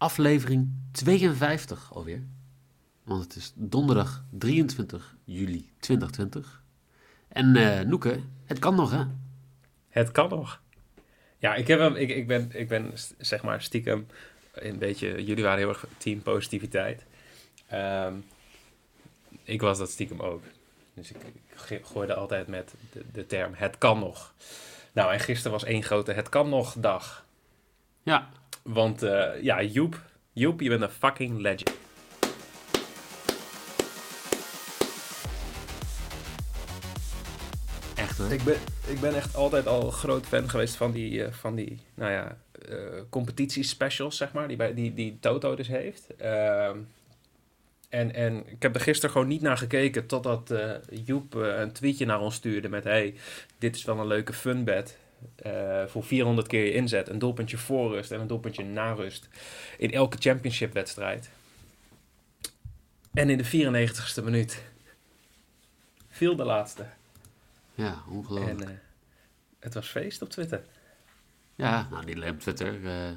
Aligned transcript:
Aflevering 0.00 0.72
52 0.92 1.94
alweer. 1.94 2.22
Want 3.02 3.22
het 3.22 3.36
is 3.36 3.52
donderdag 3.54 4.24
23 4.30 5.16
juli 5.24 5.70
2020. 5.78 6.62
En 7.28 7.56
eh 7.56 7.80
Noeke, 7.86 8.20
het 8.44 8.58
kan 8.58 8.74
nog 8.74 8.90
hè? 8.90 9.04
Het 9.88 10.10
kan 10.10 10.28
nog. 10.28 10.62
Ja, 11.38 11.54
ik, 11.54 11.66
heb 11.66 11.78
hem, 11.78 11.96
ik, 11.96 12.08
ik, 12.08 12.26
ben, 12.26 12.50
ik 12.52 12.68
ben 12.68 12.92
zeg 13.18 13.42
maar 13.42 13.62
stiekem 13.62 14.06
een 14.52 14.78
beetje... 14.78 15.24
Jullie 15.24 15.44
waren 15.44 15.58
heel 15.58 15.68
erg 15.68 15.86
team 15.98 16.22
positiviteit. 16.22 17.04
Ehm, 17.66 18.14
ik 19.42 19.60
was 19.60 19.78
dat 19.78 19.90
stiekem 19.90 20.20
ook. 20.20 20.42
Dus 20.94 21.12
ik, 21.12 21.84
gooide 21.84 22.14
altijd 22.14 22.46
met 22.46 22.74
de, 22.92 23.04
de 23.12 23.26
term 23.26 23.52
het 23.54 23.78
kan 23.78 23.98
nog. 23.98 24.34
Nou, 24.92 25.12
en 25.12 25.20
gisteren 25.20 25.52
was 25.52 25.64
één 25.64 25.82
grote 25.82 26.12
het 26.12 26.28
kan 26.28 26.48
nog 26.48 26.74
dag. 26.78 27.24
Ja, 28.02 28.28
Want 28.72 29.02
eh, 29.02 29.42
ja, 29.42 29.62
Joep, 29.62 30.02
Joep, 30.32 30.60
je 30.60 30.68
bent 30.68 30.82
een 30.82 30.90
fucking 30.90 31.40
legend. 31.40 31.78
echt 37.94 38.18
hoor. 38.18 38.32
Ik 38.32 38.42
ben, 38.42 38.56
ik 38.86 39.00
ben 39.00 39.14
echt 39.14 39.34
altijd 39.34 39.66
al 39.66 39.90
groot 39.90 40.26
fan 40.26 40.50
geweest 40.50 40.74
van 40.74 40.92
die, 40.92 41.24
eh, 41.24 41.32
van 41.32 41.54
die 41.54 41.78
nou 41.94 42.12
ja, 42.12 42.36
eh 42.68 42.76
competitiespecials, 43.10 44.16
zeg 44.16 44.32
maar, 44.32 44.48
die, 44.48 44.56
bij, 44.56 44.74
die, 44.74 44.94
die 44.94 45.18
Toto 45.20 45.54
dus 45.54 45.68
heeft. 45.68 46.16
Ehm, 46.16 46.78
en, 47.88 48.14
en 48.14 48.42
ik 48.46 48.62
heb 48.62 48.74
er 48.74 48.80
gisteren 48.80 49.10
gewoon 49.10 49.28
niet 49.28 49.42
naar 49.42 49.58
gekeken 49.58 50.06
totdat 50.06 50.50
eh 50.50 50.70
Joep 51.04 51.34
een 51.34 51.72
tweetje 51.72 52.06
naar 52.06 52.20
ons 52.20 52.34
stuurde 52.34 52.68
met... 52.68 52.84
Hey, 52.84 53.14
dit 53.58 53.76
is 53.76 53.84
wel 53.84 53.98
een 53.98 54.06
leuke 54.06 54.32
funbed 54.32 54.98
eh 55.36 55.86
voor 55.86 56.04
400 56.04 56.46
keer 56.46 56.64
je 56.64 56.72
inzet. 56.72 57.08
Een 57.08 57.18
doelpuntje 57.18 57.56
voor 57.58 57.92
rust 57.92 58.10
en 58.10 58.20
een 58.20 58.26
doelpuntje 58.26 58.64
na 58.64 58.92
rust. 58.92 59.28
In 59.78 59.92
elke 59.92 60.16
championship 60.20 60.72
wedstrijd. 60.72 61.30
En 63.14 63.30
in 63.30 63.38
de 63.38 63.44
94ste 63.44 64.24
minuut 64.24 64.62
viel 66.08 66.36
de 66.36 66.44
laatste. 66.44 66.86
Ja, 67.74 68.02
ongelooflijk. 68.10 68.60
En 68.60 68.68
eh, 68.68 68.74
het 69.58 69.74
was 69.74 69.88
feest 69.88 70.22
op 70.22 70.30
Twitter. 70.30 70.62
Ja, 71.54 71.88
nou 71.90 72.04
niet 72.04 72.14
alleen 72.16 72.30
op 72.32 72.40
Twitter. 72.40 72.86
eh, 72.86 73.10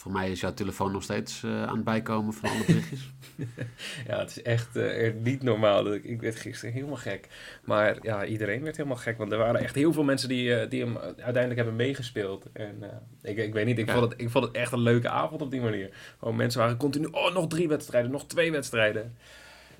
voor 0.00 0.12
mij 0.12 0.30
is 0.30 0.40
jouw 0.40 0.54
telefoon 0.54 0.92
nog 0.92 1.02
steeds 1.02 1.42
eh, 1.42 1.62
aan 1.62 1.74
het 1.74 1.84
bijkomen 1.84 2.32
van 2.32 2.50
alle 2.50 2.64
berichtjes. 2.66 3.10
Ja, 4.08 4.18
het 4.18 4.30
is 4.30 4.42
echt 4.42 4.76
eh, 4.76 5.12
niet 5.22 5.42
normaal. 5.42 5.84
Dat 5.84 5.94
Ik, 5.94 6.04
ik 6.04 6.20
werd 6.20 6.36
gisteren 6.36 6.74
helemaal 6.74 6.96
gek. 6.96 7.28
Maar 7.64 7.96
ja, 8.02 8.24
iedereen 8.24 8.62
werd 8.62 8.76
helemaal 8.76 8.98
gek. 8.98 9.18
Want 9.18 9.32
er 9.32 9.38
waren 9.38 9.60
echt 9.60 9.74
heel 9.74 9.92
veel 9.92 10.02
mensen 10.04 10.28
die, 10.28 10.54
eh, 10.54 10.70
die 10.70 10.80
hem 10.84 10.96
uiteindelijk 10.98 11.56
hebben 11.56 11.76
meegespeeld. 11.76 12.46
En 12.52 12.76
eh, 12.80 13.30
ik, 13.30 13.36
ik 13.36 13.52
weet 13.52 13.66
niet, 13.66 13.78
ik, 13.78 13.86
Ja. 13.86 13.92
vond 13.92 14.10
het, 14.12 14.20
ik 14.20 14.30
vond 14.30 14.44
het 14.44 14.54
echt 14.54 14.72
een 14.72 14.80
leuke 14.80 15.08
avond 15.08 15.42
op 15.42 15.50
die 15.50 15.60
manier. 15.60 15.90
Gewoon 16.18 16.36
mensen 16.36 16.60
waren 16.60 16.76
continu, 16.76 17.06
oh, 17.10 17.34
nog 17.34 17.46
drie 17.46 17.68
wedstrijden, 17.68 18.10
nog 18.10 18.26
twee 18.26 18.52
wedstrijden. 18.52 19.16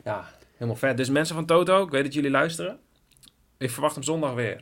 Ja, 0.04 0.30
helemaal 0.54 0.76
vet. 0.76 0.96
Dus 0.96 1.10
mensen 1.10 1.34
van 1.34 1.46
Toto, 1.46 1.82
ik 1.84 1.91
weet 1.91 2.04
dat 2.04 2.14
jullie 2.14 2.30
luisteren. 2.30 2.78
Ik 3.58 3.70
verwacht 3.70 3.94
hem 3.94 4.04
zondag 4.04 4.34
weer. 4.34 4.60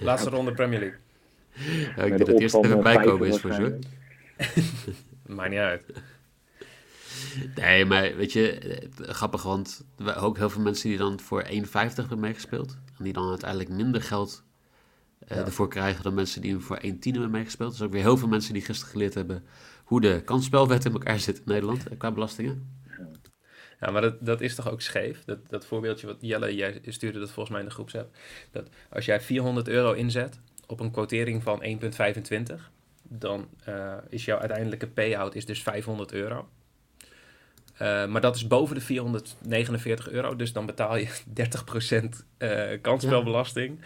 Laatste 0.00 0.30
ronde 0.36 0.52
Premier 0.52 0.78
League. 0.78 0.98
Ja, 1.96 2.02
ik 2.02 2.08
denk 2.08 2.18
dat 2.18 2.26
het 2.26 2.40
eerst 2.40 2.54
even 2.54 2.82
bijkomen 2.82 3.28
is 3.28 3.40
50 3.40 3.40
voor 3.40 3.52
zo. 3.70 3.78
Maakt 5.26 5.50
niet 5.50 5.58
uit. 5.58 5.82
Nee, 7.54 7.84
maar 7.84 8.16
weet 8.16 8.32
je, 8.32 8.58
eh, 8.58 9.08
grappig, 9.08 9.42
want 9.42 9.84
we 9.96 10.14
ook 10.14 10.36
heel 10.36 10.50
veel 10.50 10.62
mensen 10.62 10.88
die 10.88 10.98
dan 10.98 11.20
voor 11.20 11.42
1,50 11.48 11.94
hebben 11.96 12.20
meegespeeld. 12.20 12.76
En 12.98 13.04
die 13.04 13.12
dan 13.12 13.28
uiteindelijk 13.28 13.70
minder 13.70 14.02
geld 14.02 14.44
eh, 15.18 15.36
Ja. 15.36 15.44
ervoor 15.44 15.68
krijgen 15.68 16.02
dan 16.02 16.14
mensen 16.14 16.40
die 16.40 16.50
hem 16.50 16.60
voor 16.60 16.78
1,10 16.82 17.12
hebben 17.12 17.30
meegespeeld. 17.30 17.70
Dus 17.70 17.82
ook 17.82 17.92
weer 17.92 18.02
heel 18.02 18.16
veel 18.16 18.28
mensen 18.28 18.52
die 18.52 18.62
gisteren 18.62 18.92
geleerd 18.92 19.14
hebben 19.14 19.44
hoe 19.84 20.00
de 20.00 20.22
kansspelwet 20.24 20.84
in 20.84 20.92
elkaar 20.92 21.18
zit 21.18 21.36
in 21.36 21.42
Nederland 21.44 21.88
eh, 21.88 21.98
qua 21.98 22.12
belastingen. 22.12 22.74
Ja, 23.80 23.90
maar 23.90 24.02
dat, 24.02 24.26
dat 24.26 24.40
is 24.40 24.54
toch 24.54 24.70
ook 24.70 24.80
scheef? 24.80 25.24
Dat, 25.24 25.48
dat 25.48 25.66
voorbeeldje 25.66 26.06
wat 26.06 26.16
Jelle, 26.20 26.54
jij 26.54 26.80
stuurde 26.86 27.18
dat 27.18 27.30
volgens 27.30 27.50
mij 27.50 27.60
in 27.60 27.68
de 27.68 27.74
groepsapp. 27.74 28.16
Dat 28.50 28.68
als 28.90 29.04
jij 29.04 29.20
400 29.20 29.68
euro 29.68 29.92
inzet 29.92 30.40
op 30.66 30.80
een 30.80 30.90
quotering 30.90 31.42
van 31.42 31.62
1,25, 31.62 32.54
dan 33.08 33.48
eh, 33.64 33.94
is 34.08 34.24
jouw 34.24 34.38
uiteindelijke 34.38 34.86
payout 34.86 35.34
is 35.34 35.46
dus 35.46 35.62
500 35.62 36.12
euro. 36.12 36.48
Eh, 37.76 38.06
maar 38.06 38.20
dat 38.20 38.36
is 38.36 38.46
boven 38.46 38.74
de 38.74 38.80
449 38.80 40.10
euro, 40.10 40.36
dus 40.36 40.52
dan 40.52 40.66
betaal 40.66 40.96
je 40.96 41.08
30% 42.14 42.24
eh 42.36 42.80
kansspelbelasting. 42.80 43.80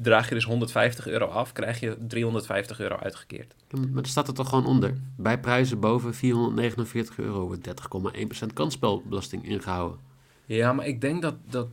Draag 0.00 0.28
je 0.28 0.34
dus 0.34 0.44
150 0.44 1.06
euro 1.06 1.26
af, 1.26 1.52
krijg 1.52 1.80
je 1.80 1.96
350 2.06 2.80
euro 2.80 2.96
uitgekeerd. 2.96 3.54
Maar 3.70 4.02
er 4.02 4.08
staat 4.08 4.28
er 4.28 4.34
toch 4.34 4.48
gewoon 4.48 4.66
onder. 4.66 4.92
Bij 5.16 5.40
prijzen 5.40 5.80
boven 5.80 6.14
449 6.14 7.18
euro 7.18 7.46
wordt 7.46 7.68
30,1% 8.42 8.46
kansspelbelasting 8.54 9.48
ingehouden. 9.48 9.98
Ja, 10.44 10.72
maar 10.72 10.86
ik 10.86 11.00
denk 11.00 11.22
dat, 11.22 11.34
dat 11.50 11.68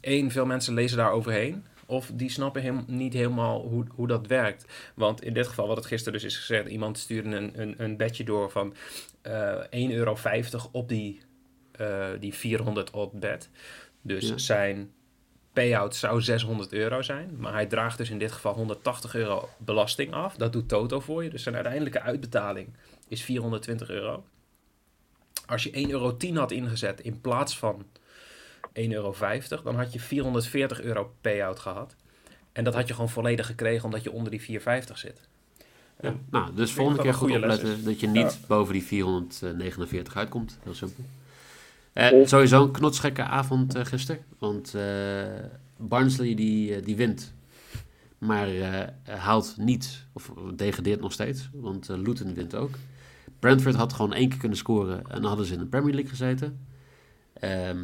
één, 0.00 0.30
veel 0.30 0.46
mensen 0.46 0.74
lezen 0.74 0.96
daar 0.96 1.12
overheen. 1.12 1.64
Of 1.90 2.10
die 2.14 2.30
snappen 2.30 2.62
hem, 2.62 2.84
niet 2.86 3.12
helemaal 3.12 3.60
hoe, 3.62 3.84
hoe 3.94 4.06
dat 4.06 4.26
werkt. 4.26 4.64
Want 4.94 5.22
in 5.22 5.32
dit 5.32 5.46
geval, 5.46 5.66
wat 5.66 5.76
het 5.76 5.86
gisteren 5.86 6.12
dus 6.12 6.24
is 6.24 6.36
gezegd, 6.36 6.68
iemand 6.68 6.98
stuurde 6.98 7.36
een, 7.36 7.60
een, 7.60 7.74
een 7.78 7.96
bedje 7.96 8.24
door 8.24 8.50
van 8.50 8.74
eh 9.22 9.54
1,50 9.54 9.68
euro 9.70 10.16
op 10.72 10.88
die, 10.88 11.20
eh, 11.72 12.06
die 12.20 12.34
400 12.34 12.90
odd 12.90 13.12
bed. 13.20 13.50
Dus 14.02 14.28
Ja. 14.28 14.38
zijn 14.38 14.92
payout 15.52 15.96
zou 15.96 16.22
600 16.22 16.72
euro 16.72 17.02
zijn. 17.02 17.36
Maar 17.36 17.52
hij 17.52 17.66
draagt 17.66 17.98
dus 17.98 18.10
in 18.10 18.18
dit 18.18 18.32
geval 18.32 18.54
180 18.54 19.14
euro 19.14 19.48
belasting 19.58 20.12
af. 20.12 20.34
Dat 20.36 20.52
doet 20.52 20.68
Toto 20.68 21.00
voor 21.00 21.24
je. 21.24 21.30
Dus 21.30 21.42
zijn 21.42 21.54
uiteindelijke 21.54 22.00
uitbetaling 22.00 22.68
is 23.08 23.22
420 23.22 23.90
euro. 23.90 24.24
Als 25.46 25.62
je 25.62 25.70
1,10 25.70 25.90
euro 25.90 26.16
had 26.38 26.50
ingezet 26.50 27.00
in 27.00 27.20
plaats 27.20 27.58
van 27.58 27.76
1,50 27.82 28.07
euro, 28.86 29.14
dan 29.64 29.76
had 29.76 29.92
je 29.92 30.00
440 30.00 30.80
euro 30.80 31.14
payout 31.20 31.58
gehad. 31.58 31.94
En 32.52 32.64
dat 32.64 32.74
had 32.74 32.88
je 32.88 32.94
gewoon 32.94 33.10
volledig 33.10 33.46
gekregen 33.46 33.84
omdat 33.84 34.02
je 34.02 34.12
onder 34.12 34.30
die 34.30 34.40
450 34.40 34.98
zit. 34.98 35.28
Ja. 36.00 36.14
Nou, 36.30 36.54
dus 36.54 36.72
volgende 36.72 37.02
keer 37.02 37.14
goed 37.14 37.30
opletten 37.30 37.76
is. 37.76 37.84
dat 37.84 38.00
je 38.00 38.06
niet 38.06 38.38
boven 38.46 38.72
die 38.72 38.82
449 38.82 40.16
uitkomt. 40.16 40.58
Heel 40.62 40.74
simpel. 40.74 41.04
Eh, 41.92 42.26
sowieso 42.26 42.62
een 42.62 42.70
knotsgekke 42.70 43.22
avond 43.22 43.74
eh, 43.74 43.84
gisteren. 43.84 44.24
Want 44.38 44.74
eh, 44.74 45.26
Barnsley 45.76 46.34
die, 46.34 46.74
eh, 46.74 46.84
die 46.84 46.96
wint. 46.96 47.32
Maar 48.18 48.48
eh, 48.48 48.88
haalt 49.04 49.54
niet, 49.58 50.04
of 50.12 50.32
degradeert 50.56 51.00
nog 51.00 51.12
steeds. 51.12 51.48
Want 51.52 51.88
Luton 51.88 52.34
wint 52.34 52.54
ook. 52.54 52.70
Brentford 53.38 53.74
had 53.74 53.92
gewoon 53.92 54.12
één 54.12 54.28
keer 54.28 54.38
kunnen 54.38 54.58
scoren. 54.58 54.98
En 54.98 55.20
dan 55.20 55.24
hadden 55.24 55.46
ze 55.46 55.52
in 55.52 55.58
de 55.58 55.66
Premier 55.66 55.94
League 55.94 56.10
gezeten. 56.10 56.66
Ehm, 57.32 57.78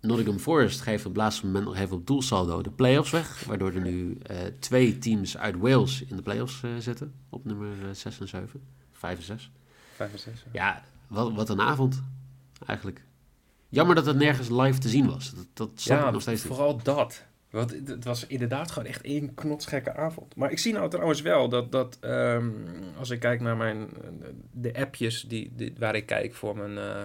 Nottingham 0.00 0.38
Forest 0.38 0.80
geeft 0.80 1.04
op 1.04 1.12
het 1.12 1.20
laatste 1.22 1.46
moment 1.46 1.64
nog 1.64 1.76
even 1.76 1.96
op 1.96 2.06
doelsaldo 2.06 2.62
de 2.62 2.70
play-offs 2.70 3.10
weg. 3.10 3.44
Waardoor 3.44 3.72
er 3.72 3.80
nu 3.80 4.18
eh, 4.22 4.36
twee 4.58 4.98
teams 4.98 5.36
uit 5.36 5.56
Wales 5.56 6.02
in 6.02 6.16
de 6.16 6.22
play-offs 6.22 6.62
eh, 6.62 6.70
zitten. 6.78 7.14
Op 7.28 7.44
nummer 7.44 7.70
6 7.92 8.20
en 8.20 8.28
7. 8.28 8.60
5 8.92 9.18
en 9.18 9.24
6. 9.24 9.50
5 9.94 10.12
en 10.12 10.18
6. 10.18 10.44
Ja, 10.52 10.82
wat, 11.06 11.32
wat 11.32 11.48
een 11.48 11.60
avond 11.60 12.02
eigenlijk. 12.66 13.04
Jammer 13.68 13.94
dat 13.94 14.06
het 14.06 14.16
nergens 14.16 14.48
live 14.48 14.78
te 14.78 14.88
zien 14.88 15.06
was. 15.10 15.34
Dat, 15.34 15.46
dat 15.52 15.70
snap 15.74 16.06
ik 16.06 16.12
nog 16.12 16.22
steeds 16.22 16.42
niet. 16.44 16.52
vooral 16.52 16.82
dat. 16.82 17.24
Want 17.50 17.70
het- 17.86 18.04
was 18.04 18.26
inderdaad 18.26 18.70
gewoon 18.70 18.88
echt 18.88 19.00
één 19.02 19.34
knotsgekke 19.34 19.94
avond. 19.94 20.36
Maar 20.36 20.50
ik 20.50 20.58
zie 20.58 20.72
nou 20.72 20.90
trouwens 20.90 21.20
wel 21.20 21.48
dat, 21.48 21.72
dat 21.72 21.96
ehm, 22.00 22.50
als 22.98 23.10
ik 23.10 23.20
kijk 23.20 23.40
naar 23.40 23.56
mijn, 23.56 23.88
eh, 24.02 24.28
de 24.52 24.74
appjes 24.74 25.22
die, 25.22 25.52
die, 25.56 25.74
waar 25.78 25.94
ik 25.94 26.06
kijk 26.06 26.34
voor 26.34 26.56
mijn 26.56 26.78
eh, 26.78 27.04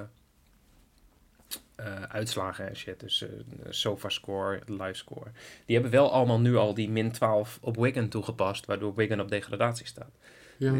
eh, 1.76 2.02
uitslagen 2.04 2.70
en 2.70 2.76
shit. 2.76 3.00
Dus 3.00 3.22
eh 3.22 3.30
SofaScore, 3.70 4.62
LiveScore. 4.66 5.32
Die 5.66 5.76
hebben 5.76 5.92
wel 5.94 6.12
allemaal 6.12 6.40
nu 6.40 6.56
al 6.56 6.74
die 6.74 6.90
min 6.90 7.12
12 7.12 7.58
op 7.62 7.76
Wigan 7.78 8.08
toegepast, 8.08 8.66
waardoor 8.66 8.96
Wigan 8.96 9.20
op 9.20 9.30
degradatie 9.30 9.86
staat. 9.88 10.12
Ja. 10.58 10.74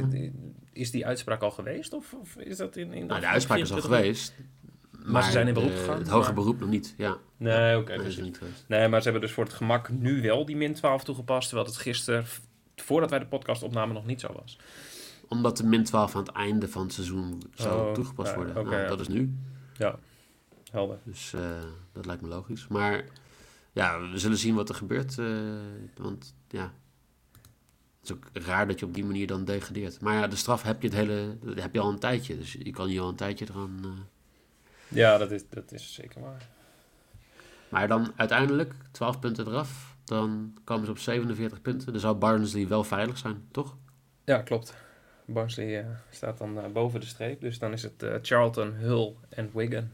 Is 0.74 0.92
die 0.92 1.06
uitspraak 1.06 1.42
al 1.42 1.52
geweest? 1.52 1.94
Of, 1.94 2.14
of 2.22 2.36
is 2.36 2.58
dat 2.58 2.76
in, 2.76 2.94
in 2.94 3.06
Nou, 3.06 3.20
de 3.20 3.28
uitspraak 3.28 3.58
is 3.60 3.72
al 3.72 3.82
geweest. 3.82 4.34
Maar 5.06 5.24
ze 5.24 5.32
zijn 5.32 5.48
in 5.48 5.54
beroep 5.54 5.72
gegaan, 5.72 5.98
Het 5.98 6.08
hoge 6.08 6.26
maar- 6.26 6.34
beroep 6.34 6.60
nog 6.60 6.70
niet, 6.70 6.94
ja. 6.98 7.18
Nee, 7.38 7.78
oké. 7.78 7.98
dus 7.98 8.06
is 8.06 8.18
niet 8.24 8.38
geweest. 8.38 8.66
Nee, 8.68 8.88
maar 8.88 8.98
ze 9.02 9.04
hebben 9.10 9.22
dus 9.28 9.32
voor 9.36 9.44
het 9.44 9.54
gemak 9.54 9.90
nu 9.90 10.22
wel 10.22 10.46
die 10.46 10.56
min 10.56 10.74
12 10.74 11.04
toegepast, 11.04 11.48
terwijl 11.48 11.68
het 11.70 11.78
gisteren, 11.78 12.26
voordat 12.76 13.10
wij 13.10 13.20
de 13.20 13.26
podcast 13.26 13.64
opnamen, 13.64 13.96
nog 13.96 14.06
niet 14.06 14.20
zo 14.20 14.34
was. 14.42 14.58
omdat 15.28 15.58
de 15.58 15.66
min 15.66 15.84
12 15.84 16.16
aan 16.16 16.24
het 16.24 16.32
einde 16.32 16.68
van 16.68 16.84
het 16.84 16.94
seizoen 16.94 17.42
zou 17.54 17.88
Oh, 17.88 17.94
toegepast 17.94 18.30
ja, 18.30 18.36
worden. 18.36 18.54
nou, 18.56 18.76
ja. 18.76 18.88
Dat 18.88 19.00
is 19.00 19.08
nu. 19.08 19.34
Ja, 19.78 20.00
helder. 20.74 21.00
Dus 21.04 21.34
eh, 21.34 21.42
dat 21.92 22.06
lijkt 22.06 22.22
me 22.22 22.28
logisch. 22.28 22.68
Maar 22.68 23.04
ja, 23.72 24.10
we 24.12 24.18
zullen 24.18 24.38
zien 24.38 24.56
wat 24.56 24.70
er 24.70 24.76
gebeurt. 24.76 25.18
eh, 25.20 25.26
want 25.98 26.36
ja, 26.48 26.74
het 28.00 28.10
is 28.10 28.12
ook 28.14 28.30
raar 28.34 28.68
dat 28.68 28.80
je 28.80 28.86
op 28.86 28.94
die 28.94 29.06
manier 29.06 29.28
dan 29.28 29.46
degradeert. 29.46 30.02
Maar 30.02 30.14
ja, 30.16 30.28
de 30.28 30.36
straf 30.36 30.62
heb 30.64 30.82
je, 30.82 30.88
het 30.88 30.98
hele, 30.98 31.38
heb 31.56 31.74
je 31.74 31.80
al 31.80 31.90
een 31.90 32.00
tijdje. 32.00 32.38
Dus 32.38 32.54
je 32.54 32.72
kan 32.72 32.90
je 32.90 33.00
al 33.00 33.10
een 33.10 33.16
tijdje 33.16 33.48
eraan... 33.50 33.80
eh, 33.84 33.90
Ja, 34.88 35.18
dat 35.18 35.32
is, 35.32 35.50
dat 35.50 35.72
is 35.72 35.94
zeker 35.94 36.22
waar. 36.22 36.48
Maar 37.70 37.88
dan 37.88 38.12
uiteindelijk 38.16 38.74
12 38.92 39.20
punten 39.20 39.48
eraf. 39.48 39.96
Dan 40.04 40.58
komen 40.64 40.86
ze 40.86 40.92
op 40.92 40.98
47 41.00 41.62
punten. 41.62 41.92
Dan 41.92 42.02
zou 42.02 42.16
Barnsley 42.16 42.68
wel 42.68 42.84
veilig 42.84 43.18
zijn, 43.18 43.48
toch? 43.52 43.76
Ja, 44.24 44.42
klopt. 44.42 44.74
Barnsley 45.26 45.86
staat 46.10 46.38
dan 46.38 46.72
boven 46.74 47.00
de 47.00 47.06
streep. 47.06 47.42
Dus 47.42 47.60
dan 47.60 47.72
is 47.72 47.84
het 47.84 48.06
Charlton, 48.22 48.74
Hull 48.74 49.14
en 49.30 49.50
Wigan 49.54 49.90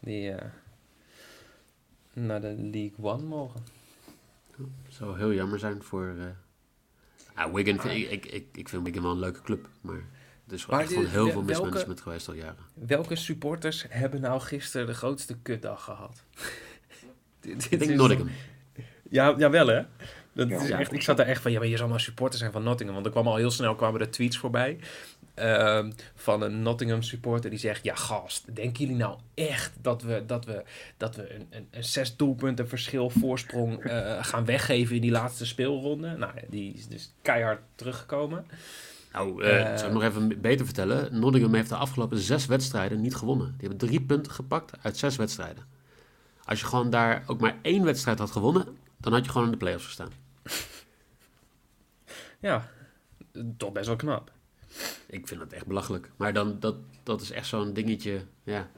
die 0.00 0.30
eh, 0.30 0.46
naar 2.12 2.40
de 2.40 2.54
League 2.58 2.92
One 3.00 3.22
mogen. 3.22 3.60
Zou 4.88 5.18
heel 5.18 5.32
jammer 5.32 5.58
zijn 5.58 5.82
voor... 5.82 6.14
eh 6.18 7.52
Wigan, 7.52 7.90
ik, 7.90 8.10
ik, 8.10 8.26
ik, 8.26 8.46
ik 8.52 8.68
vind 8.68 8.84
Wigan 8.84 9.02
wel 9.02 9.12
een 9.12 9.18
leuke 9.18 9.40
club. 9.42 9.68
Maar 9.80 9.94
er 10.46 10.54
is 10.54 10.66
Maar 10.66 10.80
echt 10.80 10.88
gewoon 10.88 11.04
heel 11.06 11.24
veel 11.24 11.44
welke- 11.44 11.44
mismanagement 11.60 12.00
geweest 12.00 12.28
al 12.28 12.34
jaren. 12.34 12.56
Welke 12.74 13.16
supporters 13.16 13.84
hebben 13.88 14.20
nou 14.20 14.40
gisteren 14.40 14.86
de 14.86 14.94
grootste 14.94 15.36
kutdag 15.42 15.84
gehad? 15.84 16.22
Dit- 17.40 17.70
Ik 17.72 17.78
denk 17.78 17.90
Nottingham. 17.94 18.28
Ja, 19.10 19.34
jawel 19.38 19.66
hè? 19.66 19.82
Dat 20.32 20.48
Ja. 20.48 20.60
is 20.60 20.68
Ja. 20.68 20.78
echt, 20.78 20.92
ik 20.92 21.02
zat 21.02 21.18
er 21.18 21.26
echt 21.26 21.42
van, 21.42 21.52
ja, 21.52 21.58
maar 21.58 21.68
je 21.68 21.76
zal 21.76 21.88
maar 21.88 22.00
supporter 22.00 22.38
zijn 22.38 22.52
van 22.52 22.62
Nottingham. 22.62 22.94
Want 22.94 23.06
er 23.06 23.12
kwam 23.12 23.26
al 23.28 23.36
heel 23.36 23.50
snel 23.50 23.74
kwamen 23.74 24.00
er 24.00 24.10
tweets 24.10 24.38
voorbij. 24.38 24.78
Ehm, 25.38 25.92
van 26.14 26.42
een 26.42 26.62
Nottingham 26.62 27.02
supporter 27.02 27.50
die 27.50 27.58
zegt: 27.58 27.84
Ja, 27.84 27.94
gast, 27.94 28.54
denken 28.54 28.80
jullie 28.80 28.96
nou 29.00 29.18
echt 29.34 29.72
dat 29.82 30.02
we, 30.02 30.22
dat 30.26 30.44
we, 30.44 30.62
dat 30.96 31.16
we 31.16 31.34
een, 31.34 31.46
een, 31.50 31.68
een 31.70 31.84
zes 31.84 32.16
doelpunten 32.16 32.68
verschil 32.68 33.10
voorsprong 33.10 33.84
eh, 33.84 34.24
gaan 34.24 34.44
weggeven 34.44 34.94
in 34.94 35.00
die 35.02 35.10
laatste 35.10 35.46
speelronde? 35.46 36.16
Nou, 36.16 36.32
die 36.48 36.72
is 36.74 36.86
dus 36.88 37.14
keihard 37.22 37.60
teruggekomen. 37.74 38.46
Nou, 39.12 39.42
eh, 39.44 39.60
Eh. 39.72 39.76
zou 39.76 39.86
ik 39.88 39.92
nog 39.94 40.02
even 40.02 40.40
beter 40.40 40.64
vertellen. 40.64 41.18
Nottingham 41.18 41.54
heeft 41.54 41.68
de 41.68 41.74
afgelopen 41.76 42.18
zes 42.18 42.46
wedstrijden 42.46 43.00
niet 43.00 43.14
gewonnen. 43.14 43.54
Die 43.58 43.68
hebben 43.68 43.88
drie 43.88 44.00
punten 44.00 44.32
gepakt 44.32 44.72
uit 44.82 44.96
zes 44.96 45.16
wedstrijden. 45.16 45.64
Als 46.44 46.60
je 46.60 46.66
gewoon 46.66 46.90
daar 46.90 47.22
ook 47.26 47.40
maar 47.40 47.56
één 47.62 47.84
wedstrijd 47.84 48.18
had 48.18 48.30
gewonnen, 48.30 48.66
dan 48.96 49.12
had 49.12 49.24
je 49.24 49.30
gewoon 49.30 49.46
in 49.46 49.52
de 49.52 49.58
play-offs 49.58 49.86
gestaan. 49.86 50.10
Ja, 52.40 52.68
toch 53.56 53.72
best 53.72 53.86
wel 53.86 53.96
knap. 53.96 54.32
Ik 55.08 55.28
vind 55.28 55.40
dat 55.40 55.52
echt 55.52 55.66
belachelijk. 55.66 56.10
Maar 56.16 56.32
dan, 56.32 56.56
dat, 56.60 56.76
dat 57.02 57.20
is 57.20 57.30
echt 57.30 57.46
zo'n 57.46 57.72
dingetje, 57.72 58.20
ja. 58.42 58.70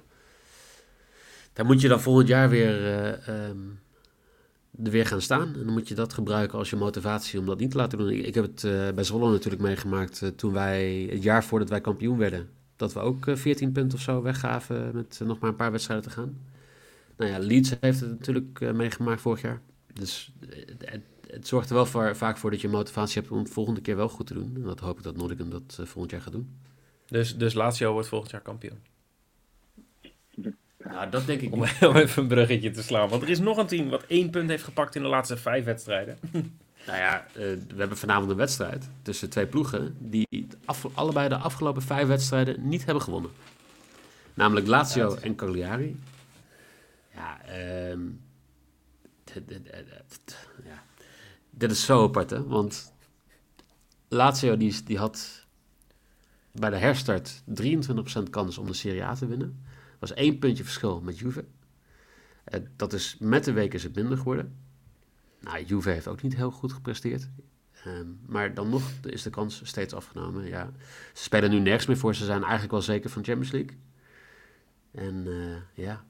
Daar 1.53 1.67
moet 1.67 1.81
je 1.81 1.89
dan 1.89 2.01
volgend 2.01 2.29
jaar 2.29 2.49
weer, 2.49 2.85
er 4.85 4.91
weer 4.91 5.07
gaan 5.07 5.21
staan. 5.21 5.55
En 5.55 5.65
dan 5.65 5.73
moet 5.73 5.89
je 5.89 5.95
dat 5.95 6.13
gebruiken 6.13 6.59
als 6.59 6.71
je 6.71 6.77
motivatie 6.77 7.39
om 7.39 7.47
dat 7.47 7.59
niet 7.59 7.71
te 7.71 7.77
laten 7.77 7.99
doen. 7.99 8.11
Ik, 8.11 8.35
heb 8.35 8.45
het 8.45 8.65
eh, 8.65 8.89
bij 8.95 9.05
Zwolle 9.05 9.31
natuurlijk 9.31 9.63
meegemaakt 9.63 10.23
eh, 10.23 10.29
toen 10.29 10.53
wij, 10.53 11.09
het 11.11 11.23
jaar 11.23 11.45
voordat 11.45 11.69
wij 11.69 11.81
kampioen 11.81 12.19
werden. 12.19 12.49
Dat 12.77 12.93
we 12.93 13.01
ook 13.01 13.27
eh, 13.27 13.37
14 13.37 13.73
punten 13.73 13.99
of 13.99 14.05
zo 14.05 14.23
weggaven 14.23 14.91
met 14.95 15.21
nog 15.25 15.39
maar 15.39 15.51
een 15.51 15.57
paar 15.57 15.71
wedstrijden 15.71 16.09
te 16.09 16.15
gaan. 16.15 16.39
Nou 17.17 17.31
ja, 17.31 17.39
Leeds 17.39 17.77
heeft 17.81 18.01
het 18.01 18.11
natuurlijk 18.11 18.73
meegemaakt 18.75 19.21
vorig 19.21 19.41
jaar. 19.41 19.61
Dus 19.93 20.33
het, 21.33 21.49
zorgt 21.49 21.69
er 21.69 21.75
wel 21.75 21.87
voor, 21.87 22.17
vaak 22.17 22.37
voor 22.37 22.51
dat 22.51 22.61
je 22.61 22.69
motivatie 22.69 23.21
hebt 23.21 23.33
om 23.33 23.39
het 23.39 23.51
volgende 23.51 23.81
keer 23.81 23.97
wel 23.97 24.09
goed 24.09 24.27
te 24.27 24.35
doen. 24.35 24.53
En 24.55 24.63
dat 24.63 24.81
hoop 24.81 24.99
ik 24.99 25.05
dat 25.05 25.17
Nottingham 25.17 25.51
dat 25.51 25.77
eh, 25.81 25.87
volgend 25.87 26.11
jaar 26.11 26.21
gaat 26.21 26.33
doen. 26.33 26.59
Dus, 27.07 27.37
dus 27.37 27.55
Lazio 27.55 27.93
wordt 27.93 28.09
volgend 28.09 28.31
jaar 28.31 28.41
kampioen. 28.41 28.79
Nou, 30.85 31.11
dat 31.11 31.27
denk 31.27 31.41
ik 31.41 31.53
Om, 31.53 31.61
om 31.89 31.97
even 31.97 32.23
een 32.23 32.29
bruggetje 32.29 32.71
te 32.71 32.83
slaan. 32.83 33.09
Want 33.09 33.23
er 33.23 33.29
is 33.29 33.39
nog 33.39 33.57
een 33.57 33.67
team 33.67 33.89
wat 33.89 34.05
één 34.07 34.31
punt 34.31 34.49
heeft 34.49 34.65
gepakt 34.65 34.95
in 34.95 35.03
de 35.03 35.09
laatste 35.09 35.37
vijf 35.37 35.65
wedstrijden. 35.65 36.19
Nou 36.87 36.99
ja, 36.99 37.27
eh, 37.27 37.33
we 37.35 37.75
hebben 37.77 37.97
vanavond 37.99 38.31
een 38.31 38.37
wedstrijd 38.37 38.89
tussen 39.03 39.31
twee 39.31 39.47
ploegen 39.47 39.97
die 39.99 40.47
af- 40.65 40.87
allebei 40.95 41.29
de 41.29 41.37
afgelopen 41.37 41.83
vijf 41.83 42.07
wedstrijden 42.07 42.69
niet 42.69 42.85
hebben 42.85 43.03
gewonnen. 43.03 43.31
Namelijk 44.35 44.67
Lazio 44.67 45.15
en 45.15 45.35
Cagliari. 45.35 46.01
Ja, 47.15 47.41
ehm, 47.45 48.01
ja. 50.65 50.83
Dit 51.61 51.71
is 51.71 51.85
zo 51.85 52.05
apart, 52.05 52.31
hè? 52.31 52.47
Want 52.47 52.93
Lazio 54.09 54.57
die, 54.57 54.83
die 54.85 54.99
had 54.99 55.47
bij 56.53 56.71
de 56.71 56.77
herstart 56.77 57.43
23% 57.63 58.23
kans 58.31 58.59
om 58.59 58.67
de 58.67 58.73
Serie 58.73 59.05
A 59.05 59.15
te 59.15 59.27
winnen. 59.27 59.65
Dat 59.99 60.09
was 60.09 60.15
één 60.15 60.39
puntje 60.39 60.65
verschil 60.65 61.01
met 61.01 61.19
Juve. 61.19 61.45
Eh, 62.45 62.61
dat 62.77 62.93
is 62.93 63.17
met 63.19 63.45
de 63.45 63.53
week 63.53 63.75
is 63.75 63.83
het 63.83 63.95
minder 63.95 64.19
geworden. 64.19 64.57
Nou, 65.41 65.65
Juve 65.65 65.91
heeft 65.91 66.09
ook 66.09 66.23
niet 66.23 66.37
heel 66.37 66.51
goed 66.51 66.73
gepresteerd. 66.73 67.29
Ehm, 67.85 68.07
maar 68.27 68.55
dan 68.55 68.69
nog 68.69 68.83
is 69.03 69.23
de 69.23 69.31
kans 69.31 69.61
steeds 69.65 69.95
afgenomen. 69.95 70.47
Ja, 70.47 70.73
ze 71.15 71.23
spelen 71.23 71.51
nu 71.51 71.59
nergens 71.59 71.87
meer 71.87 71.97
voor. 71.97 72.15
Ze 72.15 72.25
zijn 72.25 72.41
eigenlijk 72.41 72.73
wel 72.73 72.83
zeker 72.83 73.11
van 73.11 73.25
Champions 73.25 73.53
League. 73.53 73.79
En 74.91 75.27
eh, 75.27 75.85
ja, 75.85 76.05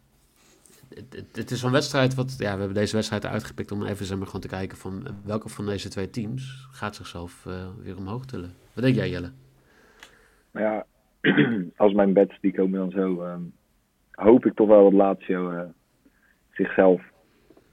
het, 1.33 1.51
is 1.51 1.63
een 1.63 1.73
wedstrijd 1.73 2.15
wat... 2.15 2.35
Ja, 2.39 2.53
we 2.53 2.59
hebben 2.59 2.75
deze 2.75 2.95
wedstrijd 2.95 3.27
uitgepikt 3.27 3.73
om 3.73 3.85
even 3.85 4.07
zeg 4.07 4.17
maar, 4.17 4.27
gewoon 4.27 4.41
te 4.41 4.49
kijken 4.49 4.79
van... 4.79 5.07
eh, 5.07 5.13
welke 5.25 5.49
van 5.49 5.67
deze 5.67 5.89
twee 5.89 6.11
teams 6.11 6.69
gaat 6.73 6.97
zichzelf 6.97 7.47
eh, 7.47 7.69
weer 7.83 7.97
omhoog 7.97 8.25
tillen. 8.25 8.55
Wat 8.73 8.85
denk 8.85 8.97
jij, 8.97 9.11
Jelle? 9.11 9.31
Maar 10.51 10.63
ja, 10.63 10.87
als 11.77 11.93
mijn 11.93 12.13
bets 12.13 12.41
die 12.41 12.53
komen 12.53 12.79
dan 12.79 12.91
zo, 12.91 13.23
ehm, 13.23 13.43
hoop 14.11 14.47
ik 14.47 14.55
toch 14.55 14.69
wel 14.69 14.83
dat 14.83 14.93
Lazio 14.93 15.51
eh, 15.51 15.69
zichzelf 16.53 17.03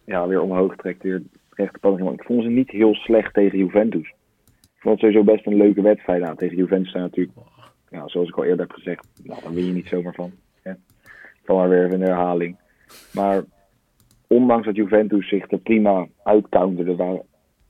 ja, 0.06 0.28
weer 0.28 0.42
omhoog 0.42 0.76
trekt. 0.76 1.04
Weer 1.04 1.24
recht 1.50 1.80
pannen. 1.80 2.04
Want 2.04 2.20
ik 2.20 2.26
vond 2.26 2.44
ze 2.44 2.50
niet 2.50 2.70
heel 2.70 2.94
slecht 2.94 3.34
tegen 3.34 3.58
Juventus. 3.58 4.08
Ik 4.62 4.84
vond 4.84 5.02
het 5.02 5.12
sowieso 5.12 5.34
best 5.34 5.46
een 5.46 5.58
leuke 5.58 5.82
wedstrijd. 5.82 6.22
Nou, 6.22 6.38
tegen 6.38 6.58
Juventus 6.58 6.94
natuurlijk, 6.94 7.38
ja, 7.90 8.08
zoals 8.08 8.28
ik 8.30 8.38
al 8.38 8.44
eerder 8.44 8.66
heb 8.66 8.72
gezegd, 8.72 9.08
nou, 9.24 9.42
daar 9.44 9.54
win 9.54 9.66
je 9.66 9.74
niet 9.74 9.88
zomaar 9.88 10.14
van. 10.14 10.32
Ik 10.64 11.54
val 11.54 11.58
maar 11.58 11.70
weer 11.70 11.86
even 11.86 12.00
de 12.00 12.06
herhaling. 12.06 12.58
Maar 13.14 13.44
ondanks 14.28 14.66
dat 14.66 14.76
Juventus 14.76 15.30
zich 15.30 15.52
er 15.52 15.58
prima 15.60 16.08
uitcounterde, 16.24 16.96
waar, 16.96 17.22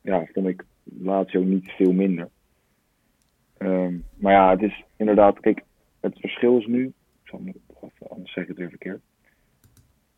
ja, 0.02 0.26
vond 0.34 0.48
ik 0.48 0.64
Lazio 0.84 1.42
niet 1.42 1.72
veel 1.72 1.92
minder. 1.92 2.30
Ehm, 3.58 3.94
maar 4.16 4.34
ja, 4.34 4.50
het 4.50 4.62
is 4.62 4.84
inderdaad, 4.96 5.40
kijk, 5.40 5.64
het 6.00 6.20
verschil 6.20 6.58
is 6.58 6.66
nu, 6.66 6.86
ik 6.86 7.30
zal 7.30 7.42
het 7.80 8.10
anders 8.10 8.34
zeg 8.34 8.44
ik 8.44 8.50
het 8.50 8.58
weer 8.58 8.70
verkeerd. 8.70 9.02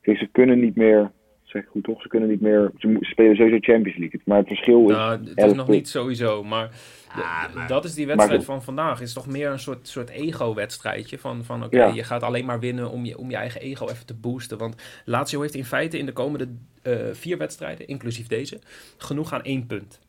Ze 0.01 0.29
kunnen 0.32 0.60
niet 0.60 0.75
meer, 0.75 1.12
zeg 1.50 1.62
ik 1.63 1.68
goed 1.68 1.84
toch, 1.84 2.01
ze 2.01 2.08
kunnen 2.08 2.29
niet 2.29 2.41
meer, 2.41 2.72
ze 2.77 2.98
spelen 3.01 3.36
sowieso 3.36 3.58
Champions 3.60 3.98
League. 3.98 4.22
Maar 4.25 4.38
het 4.38 4.48
verschil 4.48 4.89
is, 4.89 4.96
Nou, 4.96 5.20
het 5.25 5.44
is 5.44 5.53
nog 5.53 5.68
niet 5.68 5.88
sowieso, 5.88 6.44
maar, 6.44 6.70
Ja, 7.15 7.48
maar- 7.56 7.68
dat 7.68 7.84
is 7.84 7.94
die 7.94 8.08
wedstrijd 8.08 8.46
van 8.46 8.63
vandaag. 8.63 9.00
Het 9.00 9.08
is 9.08 9.13
toch 9.13 9.27
meer 9.27 9.50
een 9.51 9.60
soort, 9.60 9.88
soort 9.88 10.10
ego-wedstrijdje 10.10 11.18
van, 11.18 11.44
van 11.44 11.63
oké, 11.63 11.77
Ja. 11.77 11.94
je 11.94 12.03
gaat 12.03 12.24
alleen 12.24 12.46
maar 12.46 12.60
winnen 12.60 12.91
om 12.91 13.06
je, 13.06 13.18
om 13.18 13.29
je 13.29 13.36
eigen 13.36 13.62
ego 13.62 13.86
even 13.89 14.06
te 14.06 14.15
boosten. 14.15 14.58
Want 14.58 15.01
Lazio 15.06 15.41
heeft 15.41 15.56
in 15.56 15.63
feite 15.65 15.98
in 15.98 16.06
de 16.06 16.13
komende 16.13 16.48
eh, 16.82 16.94
vier 17.12 17.38
wedstrijden, 17.38 17.88
inclusief 17.88 18.27
deze, 18.27 18.60
genoeg 18.98 19.34
aan 19.34 19.41
één 19.44 19.65
punt. 19.65 20.00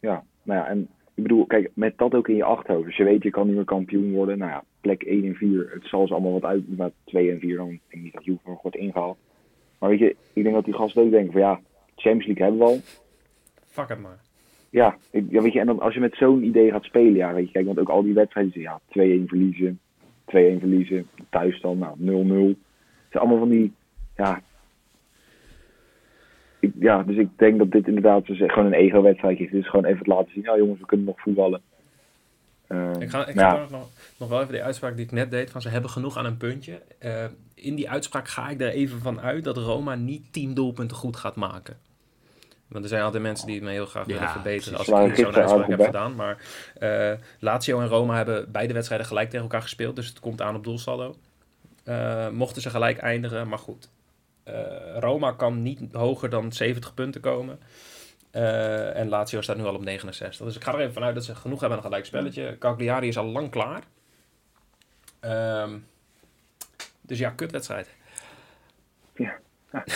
ja, 0.00 0.24
nou 0.42 0.58
ja, 0.60 0.66
en 0.68 0.88
ik 1.14 1.22
bedoel, 1.22 1.46
kijk, 1.46 1.70
met 1.74 1.98
dat 1.98 2.14
ook 2.14 2.28
in 2.28 2.36
je 2.36 2.44
achterhoofd. 2.44 2.86
Dus 2.86 2.96
je 2.96 3.04
weet, 3.04 3.22
je 3.22 3.30
kan 3.30 3.46
niet 3.46 3.56
meer 3.56 3.64
kampioen 3.64 4.12
worden. 4.12 4.38
Nou 4.38 4.50
ja, 4.50 4.64
plek 4.80 5.02
1 5.02 5.24
en 5.24 5.34
4, 5.34 5.70
het 5.74 5.84
zal 5.84 6.06
ze 6.06 6.12
allemaal 6.12 6.32
wat 6.32 6.44
uit, 6.44 6.76
maar 6.76 6.90
2 7.04 7.30
en 7.30 7.38
4 7.40 7.56
dan, 7.56 7.70
ik 7.70 7.80
denk 7.88 8.02
niet 8.02 8.12
dat 8.12 8.24
Juve 8.24 8.40
nog 8.44 8.62
wordt 8.62 8.76
ingehaald. 8.76 9.18
Maar 9.78 9.90
weet 9.90 9.98
je, 9.98 10.16
ik 10.32 10.42
denk 10.42 10.54
dat 10.54 10.64
die 10.64 10.74
gasten 10.74 11.02
ook 11.02 11.10
denken 11.10 11.32
van 11.32 11.40
ja, 11.40 11.60
Champions 11.96 12.26
League 12.26 12.44
hebben 12.44 12.66
we 12.66 12.72
al. 12.72 12.80
Fuck 13.66 13.88
het 13.88 14.00
maar. 14.00 14.18
Ja, 14.70 14.96
ik, 15.10 15.24
ja 15.30 15.42
weet 15.42 15.52
je, 15.52 15.60
en 15.60 15.66
dan, 15.66 15.80
als 15.80 15.94
je 15.94 16.00
met 16.00 16.14
zo'n 16.16 16.42
idee 16.42 16.70
gaat 16.70 16.84
spelen, 16.84 17.14
ja, 17.14 17.34
weet 17.34 17.46
je, 17.46 17.52
kijk, 17.52 17.66
want 17.66 17.78
ook 17.78 17.88
al 17.88 18.02
die 18.02 18.14
wedstrijden, 18.14 18.60
ja, 18.60 18.80
2-1 18.80 18.82
verliezen, 19.26 19.80
2-1 20.24 20.32
verliezen, 20.58 21.06
thuis 21.30 21.60
dan, 21.60 21.78
nou, 21.78 21.96
0-0. 21.98 22.02
Het 22.02 23.10
zijn 23.10 23.22
allemaal 23.22 23.38
van 23.38 23.48
die, 23.48 23.72
ja. 24.16 24.42
Ik, 26.60 26.72
ja, 26.78 27.02
dus 27.02 27.16
ik 27.16 27.28
denk 27.36 27.58
dat 27.58 27.70
dit 27.70 27.86
inderdaad 27.86 28.26
dus 28.26 28.38
gewoon 28.38 28.66
een 28.66 28.72
ego-wedstrijdje 28.72 29.44
is. 29.44 29.50
Het 29.50 29.60
is 29.60 29.68
gewoon 29.68 29.84
even 29.84 29.98
het 29.98 30.06
laten 30.06 30.32
zien, 30.32 30.42
nou 30.42 30.58
jongens, 30.58 30.80
we 30.80 30.86
kunnen 30.86 31.06
nog 31.06 31.20
voetballen. 31.20 31.60
Eh, 32.68 32.90
Ik 32.98 33.10
ga, 33.10 33.26
ik 33.26 33.34
maar 33.34 33.50
ga 33.50 33.56
ja, 33.56 33.62
toch 33.62 33.70
nog, 33.70 33.88
nog 34.16 34.28
wel 34.28 34.40
even 34.40 34.52
de 34.52 34.62
uitspraak 34.62 34.96
die 34.96 35.04
ik 35.04 35.12
net 35.12 35.30
deed, 35.30 35.50
van 35.50 35.62
ze 35.62 35.68
hebben 35.68 35.90
genoeg 35.90 36.16
aan 36.16 36.24
een 36.26 36.36
puntje. 36.36 36.82
Eh, 36.98 37.24
in 37.54 37.74
die 37.74 37.90
uitspraak 37.90 38.28
ga 38.28 38.48
ik 38.48 38.60
er 38.60 38.68
even 38.68 39.00
van 39.00 39.20
uit 39.20 39.44
dat 39.44 39.56
Roma 39.56 39.94
niet 39.94 40.32
tien 40.32 40.54
doelpunten 40.54 40.96
goed 40.96 41.16
gaat 41.16 41.34
maken. 41.36 41.76
Want 42.68 42.84
er 42.84 42.90
zijn 42.90 43.02
altijd 43.02 43.22
mensen 43.22 43.46
die 43.46 43.54
het 43.56 43.64
me 43.64 43.70
heel 43.70 43.86
graag 43.86 44.06
Ja, 44.06 44.12
willen 44.12 44.28
verbeteren 44.28 44.78
als 44.78 44.88
ik 44.88 45.16
zo'n 45.16 45.34
uitspraak 45.34 45.68
heb 45.68 45.80
gedaan. 45.84 46.14
Maar 46.14 46.36
eh, 46.78 47.12
Lazio 47.38 47.80
en 47.80 47.88
Roma 47.88 48.16
hebben 48.16 48.52
beide 48.52 48.72
wedstrijden 48.72 49.06
gelijk 49.06 49.28
tegen 49.28 49.44
elkaar 49.44 49.62
gespeeld, 49.62 49.96
dus 49.96 50.08
het 50.08 50.20
komt 50.20 50.42
aan 50.42 50.56
op 50.56 50.64
doelsaldo. 50.64 51.16
Eh, 51.84 52.28
mochten 52.28 52.62
ze 52.62 52.70
gelijk 52.70 52.98
eindigen, 52.98 53.48
maar 53.48 53.58
goed. 53.58 53.88
Eh, 54.44 54.54
Roma 54.98 55.32
kan 55.32 55.62
niet 55.62 55.80
hoger 55.92 56.30
dan 56.30 56.52
70 56.52 56.94
punten 56.94 57.20
komen. 57.20 57.58
Eh, 58.30 58.96
en 58.96 59.08
Lazio 59.08 59.40
staat 59.40 59.56
nu 59.56 59.64
al 59.64 59.74
op 59.74 59.82
69. 59.84 60.46
Dus 60.46 60.56
ik 60.56 60.64
ga 60.64 60.72
er 60.74 60.80
even 60.80 60.92
vanuit 60.92 61.14
dat 61.14 61.24
ze 61.24 61.34
genoeg 61.34 61.60
hebben 61.60 61.78
aan 61.78 61.84
een 61.84 61.90
gelijk 61.90 62.06
spelletje. 62.08 62.56
Cagliari 62.58 63.08
is 63.08 63.18
al 63.18 63.24
lang 63.24 63.50
klaar. 63.50 63.82
Ehm, 65.20 65.78
dus 67.00 67.18
ja, 67.18 67.30
kutwedstrijd. 67.30 67.88
Ja. 69.14 69.38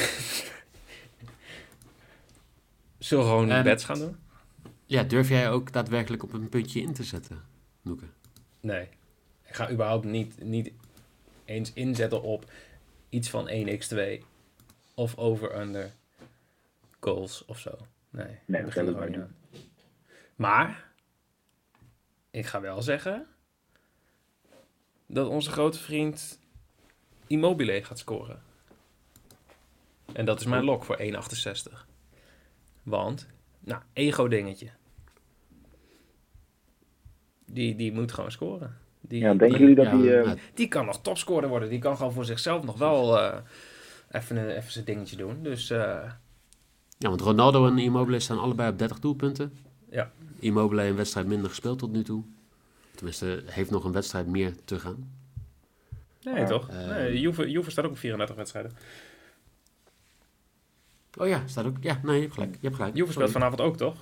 Zullen 2.98 3.24
we 3.24 3.30
gewoon 3.30 3.50
En- 3.50 3.62
bets 3.62 3.84
gaan 3.84 3.98
doen? 3.98 4.16
Ja, 4.86 5.02
durf 5.02 5.28
jij 5.28 5.50
ook 5.50 5.72
daadwerkelijk 5.72 6.22
op 6.22 6.32
een 6.32 6.48
puntje 6.48 6.80
in 6.80 6.92
te 6.92 7.04
zetten, 7.04 7.42
Noeke? 7.82 8.04
Nee. 8.60 8.88
Ik 9.46 9.54
ga 9.54 9.70
überhaupt 9.70 10.04
niet, 10.04 10.42
niet 10.44 10.72
eens 11.44 11.72
inzetten 11.72 12.22
op 12.22 12.50
iets 13.08 13.30
van 13.30 13.48
1x2 13.48 14.24
of 14.94 15.16
over-under 15.16 15.92
goals 17.00 17.44
of 17.44 17.58
zo. 17.58 17.70
Nee, 18.12 18.38
Nee, 18.44 18.62
dat 18.62 18.72
gewoon 18.72 18.92
maar 18.94 19.10
niet. 19.10 19.24
Maar, 20.36 20.90
ik 22.30 22.46
ga 22.46 22.60
wel 22.60 22.82
zeggen 22.82 23.26
dat 25.06 25.28
onze 25.28 25.50
grote 25.50 25.78
vriend 25.78 26.38
Immobile 27.26 27.84
gaat 27.84 27.98
scoren. 27.98 28.42
En 30.12 30.24
dat 30.24 30.40
is 30.40 30.46
mijn 30.46 30.64
lok 30.64 30.84
voor 30.84 30.98
1,68. 31.00 31.86
Want, 32.82 33.26
nou, 33.60 33.82
ego-dingetje. 33.92 34.70
Die, 37.46 37.76
die 37.76 37.92
moet 37.92 38.12
gewoon 38.12 38.30
scoren. 38.32 38.76
Die, 39.00 39.20
Ja, 39.20 39.34
denken 39.34 39.58
jullie 39.58 39.74
dat 39.74 39.84
Ja, 39.86 39.96
die... 39.96 40.14
eh, 40.16 40.32
die 40.54 40.68
kan 40.68 40.86
nog 40.86 41.00
topscorer 41.02 41.48
worden. 41.48 41.68
Die 41.68 41.78
kan 41.78 41.96
gewoon 41.96 42.12
voor 42.12 42.24
zichzelf 42.24 42.64
nog 42.64 42.78
wel 42.78 43.18
eh, 43.20 43.38
even, 44.10 44.36
een- 44.36 44.50
even 44.56 44.72
zijn 44.72 44.84
dingetje 44.84 45.16
doen. 45.16 45.42
Dus 45.42 45.70
eh, 45.70 46.12
ja, 47.02 47.08
want 47.08 47.20
Ronaldo 47.20 47.66
en 47.66 47.78
Immobile 47.78 48.20
staan 48.20 48.38
allebei 48.38 48.70
op 48.70 48.78
30 48.78 48.98
doelpunten. 48.98 49.52
Ja. 49.90 50.10
Immobile 50.38 50.82
een 50.82 50.96
wedstrijd 50.96 51.26
minder 51.26 51.48
gespeeld 51.48 51.78
tot 51.78 51.92
nu 51.92 52.02
toe. 52.02 52.22
Tenminste, 52.94 53.42
heeft 53.46 53.70
nog 53.70 53.84
een 53.84 53.92
wedstrijd 53.92 54.26
meer 54.26 54.54
te 54.64 54.78
gaan. 54.80 55.10
nee, 56.22 56.34
Ja. 56.34 56.44
toch? 56.46 56.68
Eh, 56.68 56.86
nee, 56.86 57.20
Juve, 57.20 57.50
Juve 57.50 57.70
staat 57.70 57.84
ook 57.84 57.90
op 57.90 57.98
34 57.98 58.36
wedstrijden. 58.36 58.72
Oh 61.18 61.28
ja, 61.28 61.42
staat 61.46 61.64
ook. 61.64 61.76
Ja, 61.80 62.00
nee, 62.02 62.14
je 62.14 62.20
hebt 62.22 62.34
gelijk. 62.34 62.52
Je 62.52 62.58
hebt 62.66 62.74
gelijk. 62.74 62.96
Juve 62.96 63.12
speelt 63.12 63.30
Sorry. 63.30 63.40
vanavond 63.42 63.60
ook, 63.70 63.76
toch? 63.76 63.96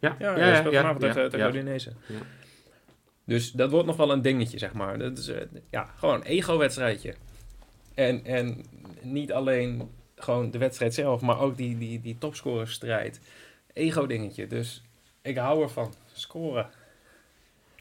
Ja, 0.00 0.16
Ja, 0.18 0.30
ja, 0.30 0.38
hij 0.38 0.48
ja, 0.48 0.56
speelt 0.56 0.74
ja, 0.74 0.80
vanavond 0.80 1.02
ja, 1.04 1.12
tegen, 1.12 1.30
tegen 1.30 1.46
ja. 1.46 1.52
Udinese. 1.54 1.92
Ja. 2.06 2.18
Dus 3.24 3.50
dat 3.52 3.70
wordt 3.70 3.86
nog 3.86 3.96
wel 3.96 4.12
een 4.12 4.22
dingetje, 4.22 4.58
zeg 4.58 4.72
maar. 4.72 4.98
Dat 4.98 5.18
is, 5.18 5.28
eh, 5.28 5.46
ja, 5.70 5.84
gewoon 5.96 6.14
een 6.14 6.22
ego-wedstrijdje. 6.22 7.14
En, 7.94 8.24
en 8.24 8.64
niet 9.02 9.32
alleen 9.32 9.90
gewoon 10.16 10.50
de 10.50 10.58
wedstrijd 10.58 10.94
zelf, 10.94 11.20
maar 11.20 11.40
ook 11.40 11.56
die, 11.56 11.78
die, 11.78 12.00
die 12.00 12.18
topscorerstrijd. 12.18 13.20
Ego-dingetje. 13.72 14.46
Dus 14.46 14.82
ik 15.22 15.36
hou 15.36 15.62
ervan. 15.62 15.92
Scoren. 16.12 16.66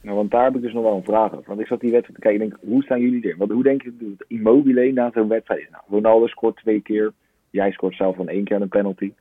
Nou, 0.01 0.17
want 0.17 0.31
daar 0.31 0.43
heb 0.43 0.55
ik 0.55 0.61
dus 0.61 0.73
nog 0.73 0.83
wel 0.83 0.95
een 0.95 1.03
vraag 1.03 1.33
over. 1.33 1.47
Want 1.47 1.59
ik 1.59 1.67
zat 1.67 1.79
die 1.79 1.91
wedstrijd 1.91 2.19
te 2.21 2.27
kijken 2.27 2.41
en 2.43 2.49
denk, 2.49 2.61
hoe 2.71 2.83
staan 2.83 3.01
jullie 3.01 3.29
er? 3.29 3.37
Want 3.37 3.51
hoe 3.51 3.63
denk 3.63 3.81
je 3.81 3.95
dat 3.97 4.27
Immobile 4.27 4.91
na 4.91 5.11
zo'n 5.13 5.27
wedstrijd 5.27 5.61
is? 5.61 5.69
Nou, 5.71 5.83
Ronaldo 5.89 6.27
scoort 6.27 6.57
twee 6.57 6.81
keer. 6.81 7.13
Jij 7.49 7.71
scoort 7.71 7.95
zelf 7.95 8.15
dan 8.15 8.27
één 8.27 8.43
keer 8.43 8.61
een 8.61 8.67
penalty. 8.67 9.13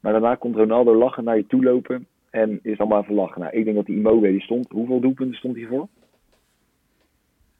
Maar 0.00 0.12
daarna 0.12 0.34
komt 0.34 0.56
Ronaldo 0.56 0.94
lachen 0.94 1.24
naar 1.24 1.36
je 1.36 1.46
toe 1.46 1.62
lopen 1.62 2.06
en 2.30 2.60
is 2.62 2.78
allemaal 2.78 3.02
even 3.02 3.14
lachen. 3.14 3.40
Nou, 3.40 3.56
ik 3.56 3.64
denk 3.64 3.76
dat 3.76 3.86
die 3.86 3.96
Immobile 3.96 4.32
die 4.32 4.40
stond. 4.40 4.70
Hoeveel 4.70 5.00
doelpunten 5.00 5.36
stond 5.36 5.56
hij 5.56 5.66
voor? 5.66 5.88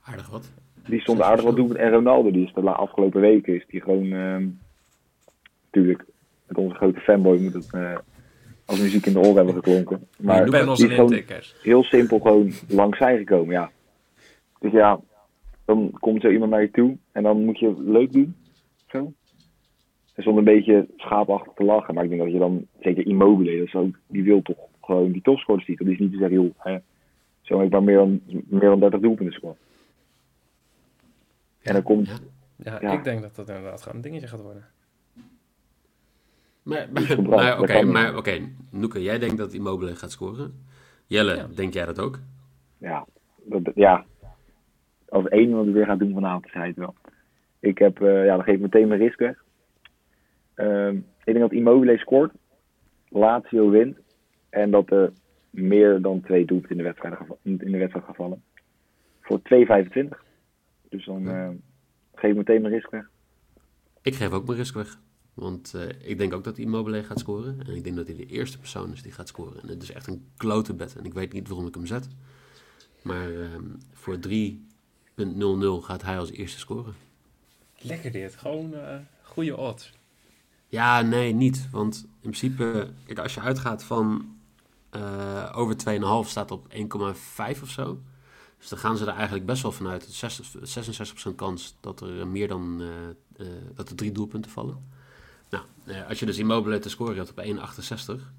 Aardig 0.03 0.31
wat. 0.31 0.53
Die 0.87 1.01
stond 1.01 1.21
aardig 1.21 1.45
wat 1.45 1.57
doelpunten. 1.57 1.85
En 1.85 1.93
Ronaldo, 1.93 2.31
die 2.31 2.47
is 2.47 2.53
de 2.53 2.63
la- 2.63 2.73
afgelopen 2.73 3.21
weken, 3.21 3.55
is 3.55 3.67
die 3.67 3.81
gewoon... 3.81 4.13
ehm 4.13 4.47
natuurlijk, 5.73 6.05
met 6.47 6.57
onze 6.57 6.75
grote 6.75 7.01
fanboy 7.01 7.39
moet 7.41 7.53
het 7.55 7.73
eh, 7.75 7.97
als 8.65 8.81
muziek 8.81 9.07
in 9.07 9.13
de 9.13 9.19
oren 9.19 9.35
hebben 9.37 9.55
geklonken. 9.55 10.07
Maar 10.19 10.45
die 10.45 10.55
is 10.55 10.83
gewoon 10.85 10.99
intikkers. 11.13 11.57
heel 11.63 11.83
simpel 11.83 12.19
gewoon 12.19 12.53
langs 12.69 12.99
zij 12.99 13.17
gekomen, 13.17 13.55
ja. 13.55 13.71
Dus 14.59 14.73
ja, 14.73 15.01
dan 15.65 15.91
komt 16.01 16.23
zo 16.23 16.29
iemand 16.29 16.51
naar 16.51 16.61
je 16.63 16.71
toe 16.71 16.97
en 17.13 17.23
dan 17.23 17.45
moet 17.45 17.59
je 17.59 17.83
leuk 17.83 18.13
doen. 18.13 18.35
Zo. 18.87 19.13
En 20.15 20.23
zonder 20.23 20.39
een 20.49 20.55
beetje 20.55 20.87
schaapachtig 20.97 21.53
te 21.53 21.65
lachen. 21.65 21.95
Maar 21.95 22.05
ik 22.05 22.11
denk 22.11 22.23
dat 22.23 22.33
je 22.33 22.39
dan, 22.39 22.67
zeker 22.81 23.07
Immobile, 23.07 23.59
dat 23.59 23.67
is 23.67 23.75
ook, 23.75 23.99
die 24.07 24.23
wil 24.23 24.43
toch 24.43 24.57
gewoon 24.81 25.13
die 25.13 25.23
topscorerstitel. 25.23 25.85
Die 25.85 25.95
is 25.95 26.01
niet 26.01 26.13
te 26.13 26.19
zeggen, 26.19 26.43
joh, 26.43 26.51
hè, 26.59 26.79
zo 27.41 27.57
heb 27.57 27.67
ik 27.67 27.73
maar 27.73 27.83
meer 27.83 27.97
dan, 27.97 28.21
meer 28.27 28.61
dan 28.69 28.81
30 28.81 29.01
doelpunten 29.01 29.35
scoren. 29.35 29.57
En 31.63 31.73
dan 31.73 31.83
komt, 31.83 32.07
Ja. 32.09 32.15
Ja, 32.57 32.79
Ja. 32.81 32.93
ik 32.93 33.05
denk 33.05 33.23
dat 33.23 33.37
dat 33.37 33.49
inderdaad 33.49 33.83
gewoon 33.83 33.97
een 33.97 34.03
dingetje 34.03 34.27
gaat 34.27 34.43
worden. 34.43 34.65
Maar, 36.63 36.89
maar, 36.93 37.23
maar 37.23 37.61
oké, 37.61 37.83
maar 37.83 38.17
oké. 38.17 38.39
Noeke, 38.71 39.03
jij 39.03 39.19
denkt 39.19 39.37
dat 39.37 39.53
Immobile 39.53 39.97
gaat 39.97 40.11
scoren. 40.11 40.65
Jelle, 41.07 41.35
Ja. 41.37 41.47
denk 41.55 41.73
jij 41.75 41.85
dat 41.85 41.99
ook? 42.01 42.19
ja, 42.79 43.07
dat, 43.45 43.63
ja, 43.75 44.05
als 45.09 45.29
één 45.29 45.51
wat 45.51 45.67
ik 45.67 45.73
weer 45.73 45.85
ga 45.87 45.97
doen 45.97 46.13
vanavond, 46.15 46.49
zei 46.53 46.67
het 46.67 46.77
wel. 46.77 46.95
Ik 47.61 47.79
heb, 47.79 48.03
eh, 48.03 48.25
ja, 48.25 48.35
dan 48.35 48.45
geef 48.45 48.55
ik 48.55 48.61
meteen 48.61 48.89
mijn 48.89 49.01
risk 49.01 49.19
weg. 49.19 49.45
Ehm, 50.55 50.97
ik 50.97 51.25
denk 51.25 51.39
dat 51.39 51.53
Immobile 51.53 51.99
scoort, 51.99 52.33
Lazio 53.09 53.71
wint 53.71 53.99
en 54.51 54.71
dat 54.71 54.91
er 54.91 55.13
meer 55.51 56.01
dan 56.03 56.21
twee 56.21 56.45
doelpunten 56.45 56.71
in 56.71 56.77
de 56.77 56.83
wedstrijd, 56.83 57.19
in 57.43 57.57
de 57.57 57.79
wedstrijd 57.79 58.05
gaan 58.05 58.15
vallen. 58.15 58.43
Voor 59.21 59.41
2,25. 59.43 60.25
Dus 60.89 61.05
dan 61.05 61.29
eh, 61.29 61.49
geef 62.15 62.31
ik 62.31 62.37
meteen 62.37 62.61
mijn 62.63 62.75
risk 62.75 62.91
weg. 62.91 63.09
Ik 64.03 64.15
geef 64.15 64.31
ook 64.33 64.47
mijn 64.47 64.59
risk 64.59 64.75
weg. 64.75 64.99
Want 65.35 65.75
eh, 65.75 65.89
ik 66.11 66.19
denk 66.19 66.35
ook 66.35 66.45
dat 66.45 66.59
Immobile 66.59 67.05
gaat 67.05 67.19
scoren. 67.19 67.67
En 67.67 67.75
ik 67.77 67.85
denk 67.85 67.97
dat 67.97 68.07
hij 68.07 68.17
de 68.17 68.27
eerste 68.27 68.59
persoon 68.59 68.93
is 68.93 69.03
die 69.03 69.13
gaat 69.13 69.29
scoren. 69.29 69.63
En 69.63 69.69
het 69.69 69.83
is 69.83 69.91
echt 69.91 70.07
een 70.07 70.25
klote 70.37 70.75
bet. 70.75 70.97
En 70.97 71.05
ik 71.05 71.15
weet 71.15 71.33
niet 71.33 71.49
waarom 71.49 71.67
ik 71.67 71.75
hem 71.75 71.87
zet. 71.87 72.09
Maar 73.03 73.31
ehm, 73.31 73.65
voor 73.93 74.19
3.00 74.29 75.85
gaat 75.85 76.03
hij 76.03 76.19
als 76.19 76.31
eerste 76.31 76.59
scoren. 76.59 76.95
Lekker 77.79 78.13
dit. 78.13 78.37
Gewoon 78.37 78.75
eh 78.75 78.97
goede 79.23 79.57
odds. 79.57 79.93
Ja, 80.69 81.03
nee, 81.03 81.33
niet. 81.33 81.69
Want 81.71 82.05
in 82.05 82.19
principe, 82.21 82.91
kijk, 83.07 83.19
als 83.19 83.35
je 83.35 83.41
uitgaat 83.41 83.85
van 83.85 84.37
eh, 84.91 85.53
over 85.55 85.77
2,5 86.25 86.29
staat 86.29 86.51
op 86.51 86.67
1,5 86.73 87.63
of 87.63 87.71
zo. 87.71 88.01
Dus 88.59 88.69
dan 88.69 88.79
gaan 88.79 88.97
ze 88.97 89.05
er 89.05 89.15
eigenlijk 89.15 89.47
best 89.47 89.63
wel 89.63 89.73
vanuit. 89.73 90.25
66% 91.31 91.35
kans 91.37 91.77
dat 91.81 92.01
er 92.01 92.29
meer 92.29 92.49
dan 92.49 92.83
dat 93.75 93.89
er 93.89 93.97
drie 93.97 94.13
doelpunten 94.13 94.51
vallen. 94.51 94.99
Nou, 95.51 95.65
eh, 95.87 96.09
als 96.09 96.19
je 96.19 96.27
dus 96.27 96.39
Immobile 96.39 96.79
te 96.79 96.91
scoren 96.91 97.17
hebt 97.17 97.31
op 97.31 97.39
1,68, 97.39 98.33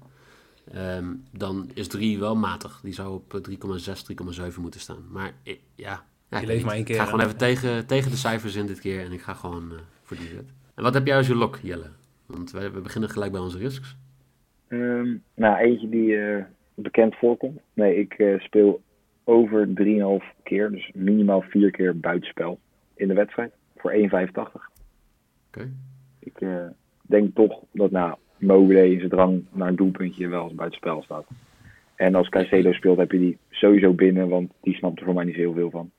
ehm, 0.72 1.14
dan 1.30 1.70
is 1.74 1.88
3 1.88 2.18
wel 2.18 2.36
matig. 2.36 2.80
Die 2.82 2.92
zou 2.92 3.14
op 3.14 3.34
eh, 3.34 3.40
3,6, 3.40 4.02
3,7 4.02 4.60
moeten 4.60 4.80
staan. 4.80 5.04
Maar 5.10 5.32
eh, 5.42 5.56
ja, 5.74 6.04
ja 6.28 6.40
ik 6.40 6.48
niet. 6.48 6.64
maar 6.64 6.74
één 6.74 6.84
keer, 6.84 6.94
Ik 6.94 7.00
ga 7.00 7.06
gewoon 7.06 7.24
even 7.24 7.36
tegen, 7.36 7.86
tegen 7.86 8.10
de 8.10 8.16
cijfers 8.16 8.54
in 8.54 8.66
dit 8.66 8.80
keer 8.80 9.04
en 9.04 9.12
ik 9.12 9.20
ga 9.20 9.34
gewoon 9.34 9.72
eh, 9.72 9.78
voor 10.02 10.16
die 10.16 10.34
wet. 10.34 10.52
En 10.74 10.82
wat 10.82 10.94
heb 10.94 11.06
jij 11.06 11.16
als 11.16 11.26
je 11.26 11.34
lok, 11.34 11.58
Jelle? 11.62 11.90
Want 12.26 12.50
we, 12.50 12.70
we 12.70 12.80
beginnen 12.80 13.10
gelijk 13.10 13.32
bij 13.32 13.40
onze 13.40 13.58
risks. 13.58 13.96
Ehm, 14.72 15.16
nou, 15.34 15.56
eentje 15.56 15.88
die 15.88 16.18
eh, 16.18 16.44
bekend 16.74 17.14
voorkomt. 17.14 17.60
Nee, 17.74 17.96
ik 17.96 18.12
eh, 18.12 18.40
speel 18.40 18.82
over 19.24 19.66
3,5 19.66 20.42
keer, 20.42 20.70
dus 20.70 20.90
minimaal 20.94 21.42
4 21.42 21.70
keer 21.70 21.98
buitenspel 21.98 22.58
in 22.94 23.08
de 23.08 23.14
wedstrijd. 23.14 23.52
Voor 23.76 23.92
1,85. 23.92 24.70
Oké. 25.46 25.72
Ik 26.18 26.40
eh, 26.40 26.66
denk 27.12 27.34
toch 27.34 27.60
dat 27.72 27.90
nou, 27.90 28.14
Mobile 28.36 28.90
in 28.90 28.98
zijn 28.98 29.10
drang 29.10 29.44
naar 29.52 29.68
een 29.68 29.76
doelpuntje 29.76 30.28
wel 30.28 30.42
als 30.42 30.54
buitenspel 30.54 31.02
staat. 31.02 31.26
En 31.94 32.14
als 32.14 32.28
Caicedo 32.28 32.72
speelt 32.72 32.98
heb 32.98 33.12
je 33.12 33.18
die 33.18 33.38
sowieso 33.50 33.92
binnen, 33.92 34.28
want 34.28 34.52
die 34.60 34.74
snapt 34.74 34.98
er 34.98 35.04
voor 35.04 35.14
mij 35.14 35.24
niet 35.24 35.34
zo 35.34 35.40
heel 35.40 35.52
veel 35.52 35.70
van. 35.70 35.90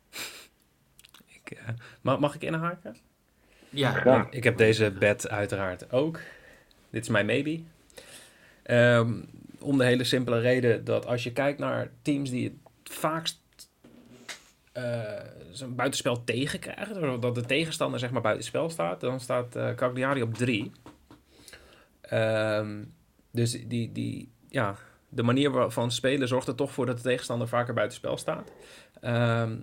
Ik, 1.28 1.52
eh, 1.52 1.68
mag, 2.02 2.20
mag 2.20 2.36
ik 2.36 2.44
inhaken? 2.44 2.96
Ja, 3.70 3.92
Graag. 3.92 4.30
Ik 4.30 4.44
heb 4.44 4.58
deze 4.58 4.92
bet 5.00 5.30
uiteraard 5.30 5.92
ook. 5.92 6.20
Dit 6.90 7.02
is 7.02 7.10
mijn 7.10 7.26
maybe. 7.26 7.60
Ehm, 8.64 9.12
om 9.60 9.78
de 9.78 9.86
hele 9.86 10.04
simpele 10.04 10.40
reden 10.40 10.86
dat 10.86 11.06
als 11.06 11.24
je 11.24 11.32
kijkt 11.32 11.60
naar 11.60 11.92
teams 12.02 12.30
die 12.30 12.44
het 12.44 12.94
vaakst 12.94 13.42
eh, 14.72 15.02
zo'n 15.52 15.76
buitenspel 15.76 16.24
tegenkrijgen, 16.24 17.22
dat 17.22 17.36
de 17.36 17.46
tegenstander 17.46 18.00
zeg 18.00 18.12
maar 18.12 18.22
buitenspel 18.22 18.70
staat, 18.70 19.02
dan 19.02 19.20
staat 19.20 19.56
eh 19.56 19.76
Cagliari 19.76 20.22
op 20.22 20.34
3. 20.34 20.72
Dus 23.32 23.52
die, 23.68 23.92
die, 23.92 24.32
ja, 24.50 24.76
de 25.10 25.24
manier 25.24 25.52
waarvan 25.52 25.92
spelen 25.92 26.28
zorgt 26.28 26.48
er 26.48 26.56
toch 26.56 26.72
voor 26.72 26.86
dat 26.86 26.98
de 26.98 27.04
tegenstander 27.04 27.48
vaker 27.48 27.74
buitenspel 27.74 28.18
staat. 28.18 28.52
Ehm 29.02 29.56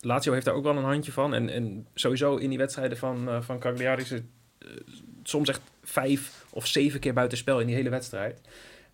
Lazio 0.00 0.32
heeft 0.32 0.44
daar 0.44 0.54
ook 0.54 0.64
wel 0.64 0.76
een 0.76 0.84
handje 0.84 1.12
van. 1.12 1.34
En, 1.34 1.48
en 1.48 1.86
sowieso 1.94 2.36
in 2.36 2.48
die 2.48 2.58
wedstrijden 2.58 2.98
van, 2.98 3.28
eh 3.28 3.40
van 3.40 3.58
Cagliari 3.58 4.02
is 4.02 4.10
het 4.10 4.24
eh, 4.58 4.68
soms 5.22 5.48
echt 5.48 5.60
vijf 5.82 6.44
of 6.50 6.66
zeven 6.66 7.00
keer 7.00 7.12
buitenspel 7.12 7.60
in 7.60 7.66
die 7.66 7.76
hele 7.76 7.90
wedstrijd. 7.90 8.40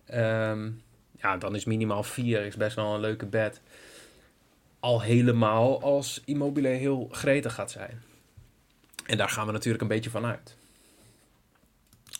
Ehm, 0.05 0.69
ja, 1.21 1.37
dan 1.37 1.55
is 1.55 1.65
minimaal 1.65 2.03
vier 2.03 2.45
is 2.45 2.55
best 2.55 2.75
wel 2.75 2.93
een 2.93 2.99
leuke 2.99 3.25
bet. 3.25 3.61
Al 4.79 5.01
helemaal 5.01 5.81
als 5.81 6.21
Immobile 6.25 6.67
heel 6.67 7.07
gretig 7.11 7.53
gaat 7.53 7.71
zijn. 7.71 8.01
En 9.05 9.17
daar 9.17 9.29
gaan 9.29 9.45
we 9.45 9.51
natuurlijk 9.51 9.81
een 9.81 9.87
beetje 9.87 10.09
van 10.09 10.25
uit. 10.25 10.57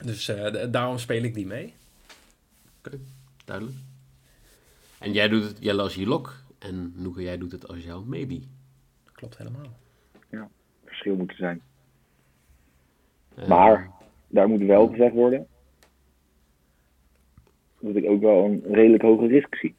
Dus 0.05 0.27
eh, 0.27 0.71
daarom 0.71 0.97
speel 0.97 1.23
ik 1.23 1.33
die 1.33 1.45
mee. 1.45 1.73
duidelijk. 3.45 3.77
En 4.99 5.13
jij 5.13 5.27
doet 5.27 5.43
het 5.43 5.57
Jelle 5.59 5.81
als 5.81 5.95
je 5.95 6.05
lok. 6.07 6.35
En 6.59 6.93
Noeke, 6.95 7.21
jij 7.21 7.37
doet 7.37 7.51
het 7.51 7.67
als 7.67 7.83
jouw 7.83 8.03
maybe. 8.03 8.41
Klopt 9.11 9.37
helemaal. 9.37 9.77
Verschil 10.85 11.15
moet 11.15 11.29
er 11.29 11.35
zijn. 11.35 11.61
Eh, 13.35 13.47
Maar 13.47 13.91
daar 14.27 14.47
moet 14.47 14.61
wel 14.61 14.87
gezegd 14.87 15.13
worden 15.13 15.47
dat 17.79 17.95
ik 17.95 18.05
ook 18.05 18.21
wel 18.21 18.45
een 18.45 18.63
redelijk 18.73 19.03
hoge 19.03 19.27
risk 19.27 19.55
zie. 19.55 19.75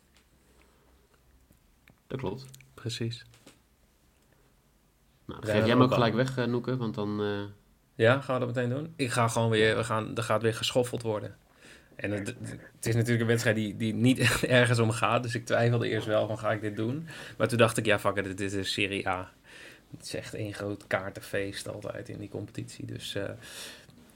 Dat 2.07 2.19
klopt. 2.21 2.51
Precies. 2.75 3.25
Nou, 5.25 5.45
geef 5.45 5.55
jij 5.55 5.69
hem 5.69 5.83
ook 5.83 5.93
gelijk 5.93 6.15
weg, 6.15 6.39
eh, 6.39 6.45
Noeke, 6.47 6.77
want 6.77 6.95
dan... 6.95 7.23
eh, 7.23 7.43
Ja, 7.99 8.21
gaan 8.21 8.41
we 8.41 8.47
dat 8.47 8.55
meteen 8.55 8.71
doen? 8.71 8.93
Ik 8.97 9.11
ga 9.11 9.29
gewoon 9.29 9.51
weer, 9.51 9.77
we 9.77 9.85
gaan, 9.85 10.17
er 10.17 10.23
gaat 10.23 10.43
weer 10.43 10.55
geschoffeld 10.55 11.03
worden. 11.03 11.37
En 11.97 12.11
het, 12.11 12.35
het 12.77 12.87
is 12.87 12.95
natuurlijk 12.95 13.21
een 13.21 13.27
wedstrijd 13.27 13.57
die, 13.57 13.77
die 13.77 13.95
niet 13.95 14.19
echt 14.19 14.45
ergens 14.61 14.79
om 14.79 14.91
gaat. 14.91 15.23
Dus 15.23 15.35
ik 15.35 15.47
twijfelde 15.47 15.89
eerst 15.89 16.07
wel 16.07 16.27
van 16.27 16.39
ga 16.39 16.53
ik 16.53 16.61
dit 16.61 16.77
doen. 16.77 17.09
Maar 17.37 17.49
toen 17.49 17.59
dacht 17.59 17.77
ik, 17.77 17.87
ja 17.87 17.99
fuck 17.99 18.17
it, 18.17 18.37
dit 18.37 18.53
is 18.53 18.73
Serie 18.73 19.09
A. 19.09 19.33
Het 19.97 20.07
is 20.07 20.15
echt 20.15 20.35
één 20.35 20.55
groot 20.55 20.87
kaartenfeest 20.87 21.69
altijd 21.69 22.09
in 22.09 22.19
die 22.19 22.29
competitie. 22.29 22.87
Dus 22.87 23.15
eh 23.15 23.31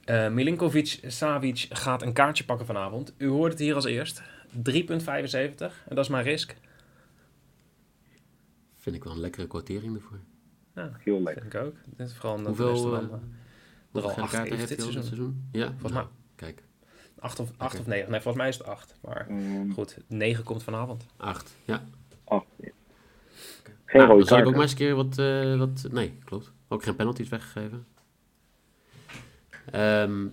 eh, 0.04 0.28
Milinkovic 0.28 1.00
Savic 1.06 1.66
gaat 1.70 2.02
een 2.02 2.12
kaartje 2.12 2.44
pakken 2.44 2.66
vanavond. 2.66 3.12
U 3.16 3.28
hoort 3.28 3.52
het 3.52 3.60
hier 3.60 3.74
als 3.74 3.84
eerst. 3.84 4.22
3,75 4.22 4.24
en 4.68 5.70
dat 5.88 5.98
is 5.98 6.08
mijn 6.08 6.24
risk. 6.24 6.56
vind 8.78 8.96
ik 8.96 9.04
wel 9.04 9.12
een 9.12 9.20
lekkere 9.20 9.46
kwartering 9.46 9.94
ervoor. 9.94 10.18
Ja, 10.74 10.90
Heel 10.98 11.22
lekker. 11.22 11.42
vind 11.42 11.54
ik 11.54 11.60
ook. 11.60 11.74
Dit 11.96 12.06
is 12.06 12.14
vooral 12.14 12.34
omdat 12.34 12.56
de 12.56 12.62
beste 12.62 12.86
Hoeveel, 12.86 13.08
dan, 13.08 13.34
er 13.92 14.02
al 14.02 14.10
acht 14.10 14.32
heeft 14.36 14.68
dit 14.68 14.80
seizoen. 14.80 15.02
seizoen? 15.02 15.48
Ja, 15.52 15.66
Volgens 15.66 15.92
nou, 15.92 16.04
mij. 16.04 16.14
Kijk, 16.36 16.62
Acht 17.18 17.40
of, 17.40 17.50
acht 17.56 17.78
of 17.80 17.86
negen. 17.86 18.10
Nee, 18.10 18.20
volgens 18.20 18.36
mij 18.42 18.48
is 18.48 18.58
het 18.58 18.66
acht. 18.66 18.94
Maar 19.02 19.26
Ehm, 19.28 19.70
goed, 19.70 19.98
negen 20.06 20.44
komt 20.44 20.62
vanavond. 20.62 21.06
acht. 21.16 21.56
Ja. 21.64 21.84
oh, 22.24 22.42
ja. 22.56 22.70
Geen 23.84 24.04
rode 24.06 24.24
zal 24.24 24.38
ik 24.38 24.46
ook 24.46 24.52
maar 24.52 24.62
eens 24.62 24.70
een 24.70 24.76
keer 24.76 24.94
wat, 24.94 25.18
eh, 25.18 25.58
wat... 25.58 25.86
Nee, 25.90 26.18
klopt. 26.24 26.52
Ook 26.68 26.82
geen 26.82 26.96
penalties 26.96 27.28
weggegeven. 27.28 27.86
Ehm, 29.70 30.26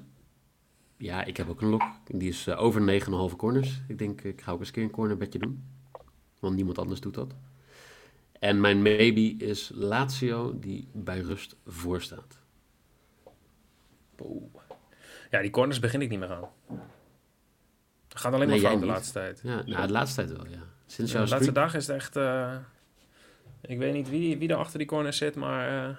ja, 0.97 1.23
ik 1.23 1.37
heb 1.37 1.49
ook 1.49 1.61
een 1.61 1.69
lok. 1.69 1.81
Die 2.07 2.29
is 2.29 2.47
eh, 2.47 2.61
over 2.61 2.81
9,5 3.31 3.35
corners. 3.35 3.81
Ik 3.87 3.97
denk, 3.97 4.21
ik 4.21 4.41
ga 4.41 4.51
ook 4.51 4.59
eens 4.59 4.67
een 4.67 4.73
keer 4.73 4.83
een 4.83 4.89
cornerbedje 4.91 5.39
doen. 5.39 5.63
Want 6.39 6.55
niemand 6.55 6.77
anders 6.77 6.99
doet 7.01 7.13
dat. 7.13 7.33
En 8.39 8.59
mijn 8.61 8.81
maybe 8.81 9.45
is 9.45 9.71
Lazio, 9.73 10.59
die 10.59 10.87
bij 10.93 11.19
rust 11.19 11.55
voor 11.65 12.01
Ja, 15.29 15.41
die 15.41 15.49
corners 15.51 15.79
begin 15.79 16.01
ik 16.01 16.09
niet 16.09 16.19
meer 16.19 16.31
aan. 16.31 16.47
Het 18.07 18.19
gaat 18.19 18.33
alleen 18.33 18.47
Nee, 18.47 18.61
maar 18.61 18.65
jij 18.65 18.69
fout 18.69 18.81
de 18.81 18.87
laatste 18.87 19.13
tijd. 19.13 19.41
Ja, 19.43 19.61
nou, 19.65 19.87
de 19.87 19.93
laatste 19.93 20.25
tijd 20.25 20.37
wel, 20.37 20.47
ja. 20.51 20.59
Sinds 20.85 21.11
Ja, 21.11 21.23
de 21.23 21.29
laatste 21.29 21.51
dag 21.51 21.75
is 21.75 21.87
het 21.87 21.95
echt... 21.95 22.15
eh, 22.15 22.55
ik 23.61 23.77
weet 23.77 23.93
niet 23.93 24.09
wie, 24.09 24.37
wie 24.37 24.49
er 24.49 24.55
achter 24.55 24.77
die 24.77 24.87
corners 24.87 25.17
zit, 25.17 25.35
maar... 25.35 25.87
eh 25.89 25.95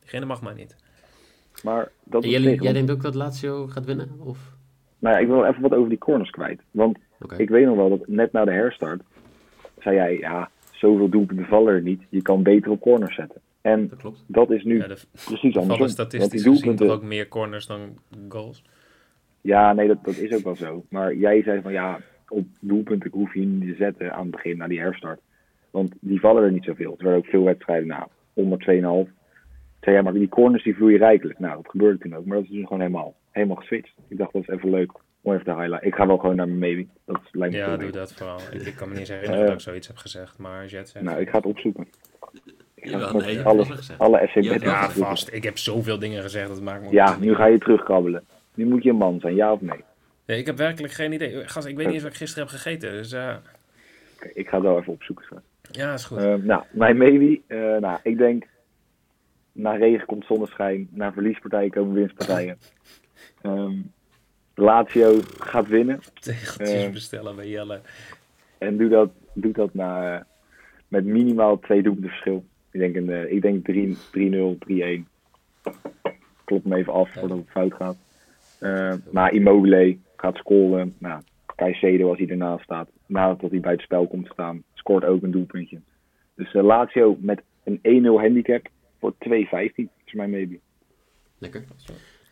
diegene 0.00 0.24
mag 0.24 0.42
mij 0.42 0.54
niet. 0.54 0.76
Maar 1.62 1.90
dat 2.04 2.24
jij, 2.24 2.40
jij 2.54 2.72
denkt 2.72 2.90
ook 2.90 3.02
dat 3.02 3.14
Lazio 3.14 3.66
gaat 3.66 3.84
winnen? 3.84 4.10
Of? 4.18 4.38
Nou 4.98 5.14
ja, 5.14 5.20
ik 5.20 5.26
wil 5.26 5.44
even 5.44 5.62
wat 5.62 5.74
over 5.74 5.88
die 5.88 5.98
corners 5.98 6.30
kwijt. 6.30 6.60
Want 6.70 6.98
ik 7.36 7.48
weet 7.48 7.66
nog 7.66 7.76
wel 7.76 7.88
dat 7.88 8.08
net 8.08 8.32
na 8.32 8.44
de 8.44 8.52
herstart 8.52 9.02
zei 9.80 9.96
jij, 9.96 10.18
ja, 10.18 10.50
zoveel 10.72 11.08
doelpunten 11.08 11.46
vallen 11.46 11.74
er 11.74 11.82
niet. 11.82 12.02
Je 12.08 12.22
kan 12.22 12.42
beter 12.42 12.70
op 12.70 12.80
corners 12.80 13.14
zetten. 13.14 13.40
En 13.64 13.88
Dat 13.88 13.98
klopt. 13.98 14.24
dat 14.26 14.50
is 14.50 14.64
nu 14.64 14.76
Ja, 14.78 14.86
de 14.86 14.96
precies 15.12 15.40
vallen 15.40 15.44
andersom. 15.56 15.78
Want 15.78 15.90
statistisch 15.90 16.30
die 16.30 16.40
gezien 16.40 16.54
toch 16.54 16.62
doelpunten, 16.76 16.90
ook 16.96 17.02
meer 17.02 17.28
corners 17.28 17.66
dan 17.66 17.98
goals. 18.28 18.64
ja, 19.40 19.72
nee, 19.72 19.88
dat, 19.88 20.04
dat 20.04 20.16
is 20.16 20.32
ook 20.34 20.42
wel 20.44 20.56
zo. 20.56 20.84
Maar 20.88 21.14
jij 21.14 21.42
zei 21.42 21.62
van 21.62 21.72
ja, 21.72 22.00
op 22.28 22.46
doelpunten 22.60 23.10
hoef 23.10 23.34
je 23.34 23.40
niet 23.40 23.68
te 23.70 23.74
zetten 23.76 24.12
aan 24.12 24.22
het 24.22 24.30
begin, 24.30 24.56
na 24.56 24.66
die 24.68 24.80
herstart. 24.80 25.20
Want 25.70 25.92
die 26.00 26.20
vallen 26.20 26.42
er 26.42 26.52
niet 26.52 26.64
zoveel. 26.64 26.94
Er 26.98 27.04
werden 27.04 27.18
ook 27.22 27.30
veel 27.30 27.44
wedstrijden 27.44 27.86
na, 27.88 28.08
onder 28.32 29.04
2,5. 29.06 29.12
Zei 29.80 30.02
maar 30.02 30.12
die 30.12 30.28
corners 30.28 30.62
die 30.64 30.74
vloeien 30.76 30.98
rijkelijk. 30.98 31.38
Nou, 31.38 31.56
dat 31.62 31.70
gebeurde 31.70 31.98
toen 31.98 32.14
ook. 32.14 32.24
Maar 32.24 32.36
dat 32.36 32.46
is 32.46 32.52
dus 32.52 32.62
gewoon 32.62 32.80
helemaal, 32.80 33.14
helemaal 33.30 33.56
geswitcht. 33.56 33.94
Ik 34.08 34.16
dacht, 34.18 34.32
dat 34.32 34.42
is 34.42 34.48
even 34.48 34.70
leuk 34.70 34.92
om 35.22 35.32
even 35.32 35.44
te 35.44 35.50
highlighten. 35.54 35.86
Ik 35.86 35.94
ga 35.94 36.06
wel 36.06 36.18
gewoon 36.18 36.36
naar 36.36 36.46
mijn 36.48 36.58
maybe. 36.58 36.86
Dat 37.04 37.20
lijkt 37.32 37.54
me 37.54 37.60
Ja, 37.60 37.76
doe 37.76 37.90
dat 37.90 38.12
vooral. 38.14 38.38
Ik, 38.52 38.60
ik 38.66 38.74
kan 38.74 38.88
me 38.88 38.92
niet 38.92 39.00
eens 39.00 39.08
herinneren 39.08 39.40
Eh. 39.42 39.46
dat 39.46 39.54
ik 39.56 39.60
zoiets 39.64 39.86
heb 39.86 39.96
gezegd, 39.96 40.38
maar 40.38 40.66
Jet 40.66 40.88
zegt... 40.88 41.04
Nou, 41.04 41.20
ik 41.20 41.28
ga 41.28 41.36
het 41.36 41.46
opzoeken. 41.46 41.86
Jawel, 42.84 43.20
nee, 43.20 43.42
alle, 43.42 44.30
Betten 44.34 44.60
Ja, 44.60 44.90
vast. 44.90 45.32
Ik 45.32 45.42
heb 45.42 45.58
zoveel 45.58 45.98
dingen 45.98 46.22
gezegd, 46.22 46.48
dat 46.48 46.60
maakt 46.60 46.82
me... 46.82 46.90
Ja, 46.90 47.16
nu 47.16 47.34
ga 47.34 47.46
je 47.46 47.58
terugkrabbelen. 47.58 48.24
Nu 48.54 48.66
moet 48.66 48.82
je 48.82 48.90
een 48.90 48.96
man 48.96 49.20
zijn, 49.20 49.34
ja 49.34 49.52
of 49.52 49.60
nee? 49.60 49.84
Nee, 50.26 50.38
ik 50.38 50.46
heb 50.46 50.56
werkelijk 50.56 50.92
geen 50.92 51.12
idee. 51.12 51.48
Gast, 51.48 51.66
ik 51.66 51.76
weet 51.76 51.84
niet 51.86 51.94
eens 51.94 52.02
wat 52.02 52.12
ik 52.12 52.18
gisteren 52.18 52.48
heb 52.48 52.56
gegeten, 52.56 52.92
dus 52.92 53.12
eh, 53.12 53.34
Oké, 54.16 54.28
ik 54.34 54.48
ga 54.48 54.54
het 54.56 54.64
wel 54.64 54.78
even 54.78 54.92
opzoeken. 54.92 55.42
ja, 55.70 55.92
is 55.92 56.04
goed. 56.04 56.18
Eh, 56.18 56.34
nou, 56.34 56.62
mijn 56.70 56.96
maybe. 56.96 57.40
eh, 57.46 57.58
nou, 57.80 57.98
ik 58.02 58.18
denk, 58.18 58.46
na 59.52 59.72
regen 59.72 60.06
komt 60.06 60.26
zonneschijn. 60.26 60.88
Na 60.90 61.12
verliespartijen 61.12 61.70
komen 61.70 61.94
winstpartijen. 61.94 62.58
Ehm 63.42 63.72
Lazio 64.54 65.20
gaat 65.38 65.68
winnen. 65.68 66.00
Tegeltjes 66.20 66.84
eh, 66.84 66.92
bestellen 66.92 67.36
bij 67.36 67.48
Jelle. 67.48 67.80
En 68.58 68.76
doe 68.76 68.88
dat, 68.88 69.10
doe 69.32 69.52
dat 69.52 69.74
na, 69.74 70.14
eh, 70.14 70.20
met 70.88 71.04
minimaal 71.04 71.58
twee 71.58 71.82
doelpunten 71.82 72.10
verschil. 72.10 72.44
Ik 72.74 72.80
denk, 72.80 72.96
een, 72.96 73.10
eh, 73.10 73.32
ik 73.32 73.42
denk 73.42 73.64
3 73.64 73.96
3-0, 74.10 74.56
3-1. 74.58 75.06
Klop 76.44 76.64
me 76.64 76.76
even 76.76 76.92
af 76.92 77.12
voordat 77.12 77.38
het 77.38 77.50
fout 77.50 77.74
gaat. 77.74 77.96
Eh 78.58 78.94
maar 79.12 79.32
Immobile 79.32 79.96
gaat 80.16 80.36
scoren. 80.36 80.94
Nou, 80.98 81.22
Caicedo 81.56 82.08
als 82.08 82.18
hij 82.18 82.28
ernaast 82.28 82.64
staat. 82.64 82.88
Nadat 83.06 83.50
hij 83.50 83.60
bij 83.60 83.72
het 83.72 83.80
spel 83.80 84.06
komt 84.06 84.24
te 84.26 84.32
staan. 84.32 84.62
Scoort 84.74 85.04
ook 85.04 85.22
een 85.22 85.30
doelpuntje. 85.30 85.80
Dus 86.34 86.54
eh, 86.54 86.62
Lazio 86.62 87.16
met 87.20 87.42
een 87.64 87.78
1-0 87.82 88.20
handicap 88.20 88.68
voor 89.00 89.14
2-15. 89.18 89.88
is 90.04 90.12
mijn 90.12 90.30
maybe. 90.30 90.58
Lekker. 91.38 91.64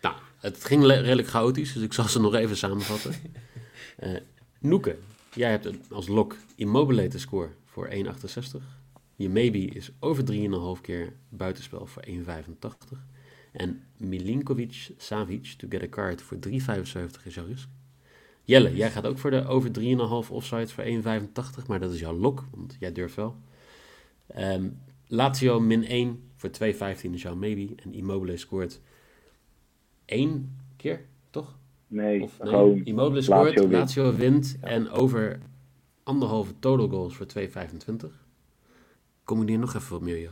Nou, 0.03 0.15
het 0.41 0.65
ging 0.65 0.83
le- 0.83 1.01
redelijk 1.01 1.29
chaotisch, 1.29 1.73
dus 1.73 1.83
ik 1.83 1.93
zal 1.93 2.05
ze 2.05 2.21
nog 2.21 2.35
even 2.35 2.57
samenvatten. 2.57 3.13
Eh 3.97 4.11
Noeke, 4.61 4.97
jij 5.35 5.51
hebt 5.51 5.93
als 5.93 6.09
lok 6.09 6.37
Immobile 6.57 7.09
te 7.09 7.19
score 7.19 7.49
voor 7.67 7.89
1,68. 7.89 8.82
Je 9.23 9.29
maybe 9.29 9.59
is 9.59 9.91
over 10.01 10.25
3,5 10.77 10.81
keer 10.81 11.13
buitenspel 11.29 11.87
voor 11.87 12.03
1,85. 12.07 12.99
En 13.53 13.83
Milinkovic 13.97 14.91
Savic 14.97 15.45
to 15.59 15.67
get 15.71 15.83
a 15.83 15.89
card 15.89 16.23
voor 16.23 16.39
3,75 16.49 16.53
is 17.25 17.35
jouw 17.35 17.47
risk. 17.47 17.69
Jelle, 18.43 18.77
jij 18.77 18.91
gaat 18.91 19.07
ook 19.07 19.19
voor 19.19 19.31
de 19.31 19.47
over 19.47 19.71
3,5 20.25 20.31
offside 20.31 20.69
voor 20.69 20.85
1,85, 20.85 21.67
maar 21.67 21.81
dat 21.81 21.93
is 21.93 22.01
jouw 22.01 22.15
lok, 22.15 22.45
want 22.55 22.77
jij 22.79 22.93
durft 22.93 23.15
wel. 23.15 23.37
Ehm 24.27 24.69
Lazio 25.07 25.61
min 25.61 25.85
1 25.85 26.31
voor 26.37 26.51
2,15 26.51 27.11
is 27.11 27.23
jouw 27.23 27.37
maybe. 27.37 27.75
En 27.77 27.93
Immobile 27.93 28.37
scoort 28.37 28.81
één 30.05 30.59
keer, 30.77 31.05
toch? 31.31 31.59
Nee, 31.87 32.23
Of 32.23 32.39
nee, 32.43 32.83
Immobile 32.85 33.23
scoort, 33.23 33.55
Lazio 33.57 33.71
Lazio 33.71 34.05
wint. 34.17 34.19
wint, 34.19 34.57
en 34.61 34.91
over 34.91 35.39
anderhalve 36.03 36.59
total 36.59 36.89
goals 36.89 37.17
voor 37.17 37.27
2,25. 37.39 38.22
Combineer 39.25 39.59
nog 39.59 39.75
even 39.75 39.91
wat 39.91 40.01
meer, 40.01 40.21
joh. 40.21 40.31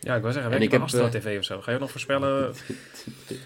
Ja, 0.00 0.14
ik 0.16 0.22
wil 0.22 0.32
zeggen, 0.32 0.52
En 0.52 0.58
weet 0.58 0.66
ik 0.66 0.72
je 0.72 0.78
heb, 0.78 0.86
Astro 0.86 1.04
eh, 1.04 1.10
TV 1.10 1.38
of 1.38 1.44
zo? 1.44 1.60
Ga 1.60 1.72
je 1.72 1.78
nog 1.78 1.90
voorspellen 1.90 2.54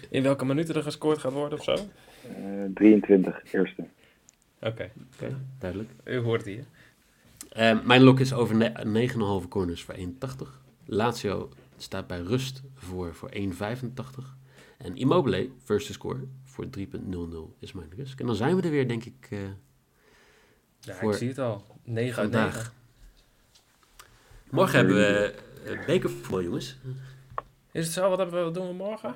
in 0.09 0.23
welke 0.23 0.45
minuten 0.45 0.75
er 0.75 0.83
gescoord 0.83 1.17
gaat 1.17 1.31
worden 1.31 1.57
of 1.57 1.63
zo? 1.63 1.71
Oké, 1.71 1.83
eh, 2.23 2.63
23, 2.73 3.53
eerste. 3.53 3.85
Oké, 4.61 4.91
duidelijk. 5.59 5.89
u 6.05 6.17
hoort 6.17 6.45
hier. 6.45 6.65
Eh, 7.49 7.79
mijn 7.83 8.01
lok 8.03 8.19
is 8.19 8.33
over 8.33 8.55
ne- 8.55 8.83
9,5 9.41 9.47
corners 9.47 9.83
voor 9.83 9.95
1,80. 9.95 10.61
Lazio 10.85 11.49
staat 11.77 12.07
bij 12.07 12.19
rust 12.19 12.61
voor, 12.75 13.13
voor 13.15 13.29
1,85. 13.33 14.35
En 14.77 14.95
Immobile, 14.95 15.49
first 15.63 15.87
to 15.87 15.93
score, 15.93 16.19
voor 16.43 16.65
3,00 16.69 17.55
is 17.59 17.71
mijn 17.73 17.89
risk. 17.95 18.19
En 18.19 18.25
dan 18.25 18.35
zijn 18.35 18.55
we 18.55 18.61
er 18.61 18.69
weer, 18.69 18.87
denk 18.87 19.05
ik, 19.05 19.27
eh, 19.29 19.39
Ja, 20.79 20.93
Voor 20.93 21.11
ik 21.11 21.17
zie 21.17 21.27
het 21.27 21.39
al. 21.39 21.65
9 21.83 22.21
uit 22.21 22.31
vandaag. 22.31 22.53
9. 22.55 22.71
Morgen 24.53 24.77
hebben 24.77 24.95
we 24.95 25.35
uh, 25.67 25.85
bekervoetbal, 25.85 26.41
jongens. 26.43 26.77
Is 27.71 27.85
het 27.85 27.93
zo? 27.93 28.09
Wat 28.09 28.17
hebben 28.17 28.37
we, 28.37 28.43
wat 28.43 28.53
doen 28.53 28.67
we 28.67 28.73
morgen? 28.73 29.15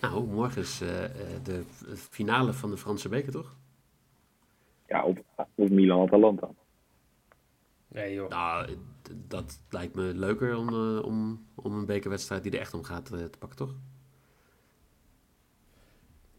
Nou, 0.00 0.26
morgen 0.26 0.62
is 0.62 0.80
eh, 0.80 1.04
eh, 1.04 1.10
de 1.44 1.62
finale 1.96 2.52
van 2.52 2.70
de 2.70 2.76
Franse 2.76 3.08
beker, 3.08 3.32
toch? 3.32 3.56
Ja, 4.88 5.04
of, 5.04 5.18
of 5.54 5.68
Milan-Atalanta. 5.70 6.48
Nee 7.88 8.14
joh. 8.14 8.28
Nou, 8.28 8.68
dat 9.28 9.60
lijkt 9.70 9.94
me 9.94 10.02
leuker 10.02 10.56
om, 10.56 10.68
eh, 10.68 11.04
om, 11.04 11.46
om 11.54 11.74
een 11.74 11.86
bekerwedstrijd 11.86 12.42
die 12.42 12.52
er 12.52 12.58
echt 12.60 12.74
om 12.74 12.82
gaat 12.84 13.12
eh, 13.12 13.24
te 13.24 13.38
pakken, 13.38 13.58
toch? 13.58 13.74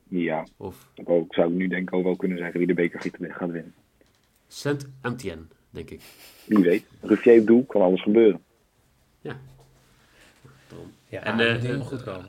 Ja, 0.09 0.47
Of 0.57 0.91
ook 1.03 1.33
zou 1.33 1.47
ik 1.51 1.57
nu 1.57 1.67
denk 1.67 1.81
ik 1.87 1.93
al 1.93 2.03
wel 2.03 2.15
kunnen 2.15 2.37
zeggen 2.37 2.57
wie 2.57 2.67
de 2.67 2.73
beker 2.73 3.01
gaat- 3.01 3.17
gaat 3.19 3.49
winnen. 3.51 3.73
Saint-Etienne, 4.47 5.45
denk 5.77 5.89
ik. 5.89 6.01
Wie 6.43 6.63
weet. 6.63 6.85
Ruffier 7.01 7.39
op 7.39 7.47
doel, 7.47 7.65
kan 7.65 7.81
alles 7.81 8.01
gebeuren. 8.01 8.41
Ja. 9.21 9.39
Daarom. 10.69 10.91
Ja, 11.07 11.23
En, 11.23 11.39
eh, 11.39 11.81
goed 11.81 12.03
komen. 12.03 12.25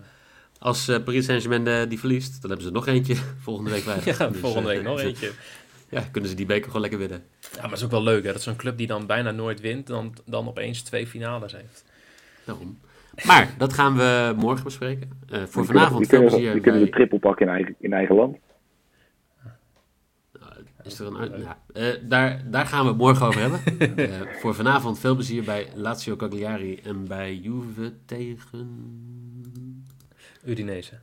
Als 0.59 0.89
eh, 0.89 1.03
Paris 1.05 1.25
Saint-Germain 1.25 1.89
die 1.89 1.99
verliest, 1.99 2.41
dan 2.43 2.51
hebben 2.51 2.69
ze 2.69 2.73
nog 2.73 2.87
eentje 2.87 3.15
volgende 3.47 3.71
week 3.71 3.83
vrijdag. 3.83 4.19
Ja, 4.19 4.29
Dus, 4.29 4.41
volgende 4.41 4.69
week 4.69 4.83
nog 4.83 5.01
eentje. 5.01 5.31
Ja, 5.89 6.01
kunnen 6.11 6.31
ze 6.31 6.37
die 6.37 6.47
beker 6.47 6.67
gewoon 6.67 6.81
lekker 6.81 6.99
winnen. 6.99 7.23
Ja, 7.41 7.61
maar 7.61 7.71
het 7.71 7.79
is 7.79 7.85
ook 7.85 7.91
wel 7.91 8.03
leuk 8.03 8.25
hè, 8.25 8.33
dat 8.33 8.43
zo'n 8.43 8.57
club 8.57 8.77
die 8.79 8.87
dan 8.87 9.07
bijna 9.07 9.31
nooit 9.31 9.61
wint, 9.61 9.87
dan, 9.87 10.15
dan 10.25 10.49
opeens 10.49 10.83
twee 10.83 11.07
finales 11.07 11.53
heeft. 11.53 11.85
Daarom. 12.45 12.79
Maar 13.27 13.55
dat 13.59 13.73
gaan 13.73 13.97
we 13.97 14.35
morgen 14.37 14.65
bespreken. 14.65 15.11
Eh, 15.29 15.43
voor 15.43 15.63
Die 15.63 15.73
vanavond 15.73 16.07
kunnen, 16.07 16.29
veel 16.29 16.39
plezier 16.39 16.53
die 16.53 16.63
kunnen 16.63 16.81
de 16.81 16.87
bij... 16.91 16.99
triple 16.99 17.19
pakken 17.19 17.47
in 17.47 17.53
eigen, 17.53 17.75
in 17.79 17.93
eigen 17.93 18.15
land. 18.15 18.37
Is 20.89 20.99
er 20.99 21.07
een 21.07 21.17
uit... 21.17 21.33
Ja, 21.37 21.59
eh, 21.73 21.95
daar, 22.03 22.51
daar 22.51 22.67
gaan 22.67 22.83
we 22.83 22.89
het 22.89 22.99
morgen 22.99 23.27
over 23.27 23.41
hebben. 23.41 23.61
Eh, 23.97 24.41
voor 24.41 24.55
vanavond 24.55 24.99
veel 24.99 25.15
plezier 25.15 25.45
bij 25.45 25.69
Lazio 25.75 26.17
Cagliari 26.17 26.77
en 26.77 27.05
bij 27.05 27.37
Juve 27.37 27.93
tegen 28.05 28.69
Udinese. 30.45 30.99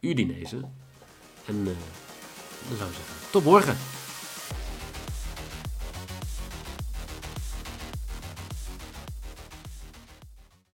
Udinese. 0.00 0.56
En 1.46 1.56
eh, 1.60 1.64
dan 2.68 2.76
zou 2.76 2.90
ik 2.90 2.96
zeggen, 2.96 3.30
tot 3.30 3.44
morgen. 3.44 3.76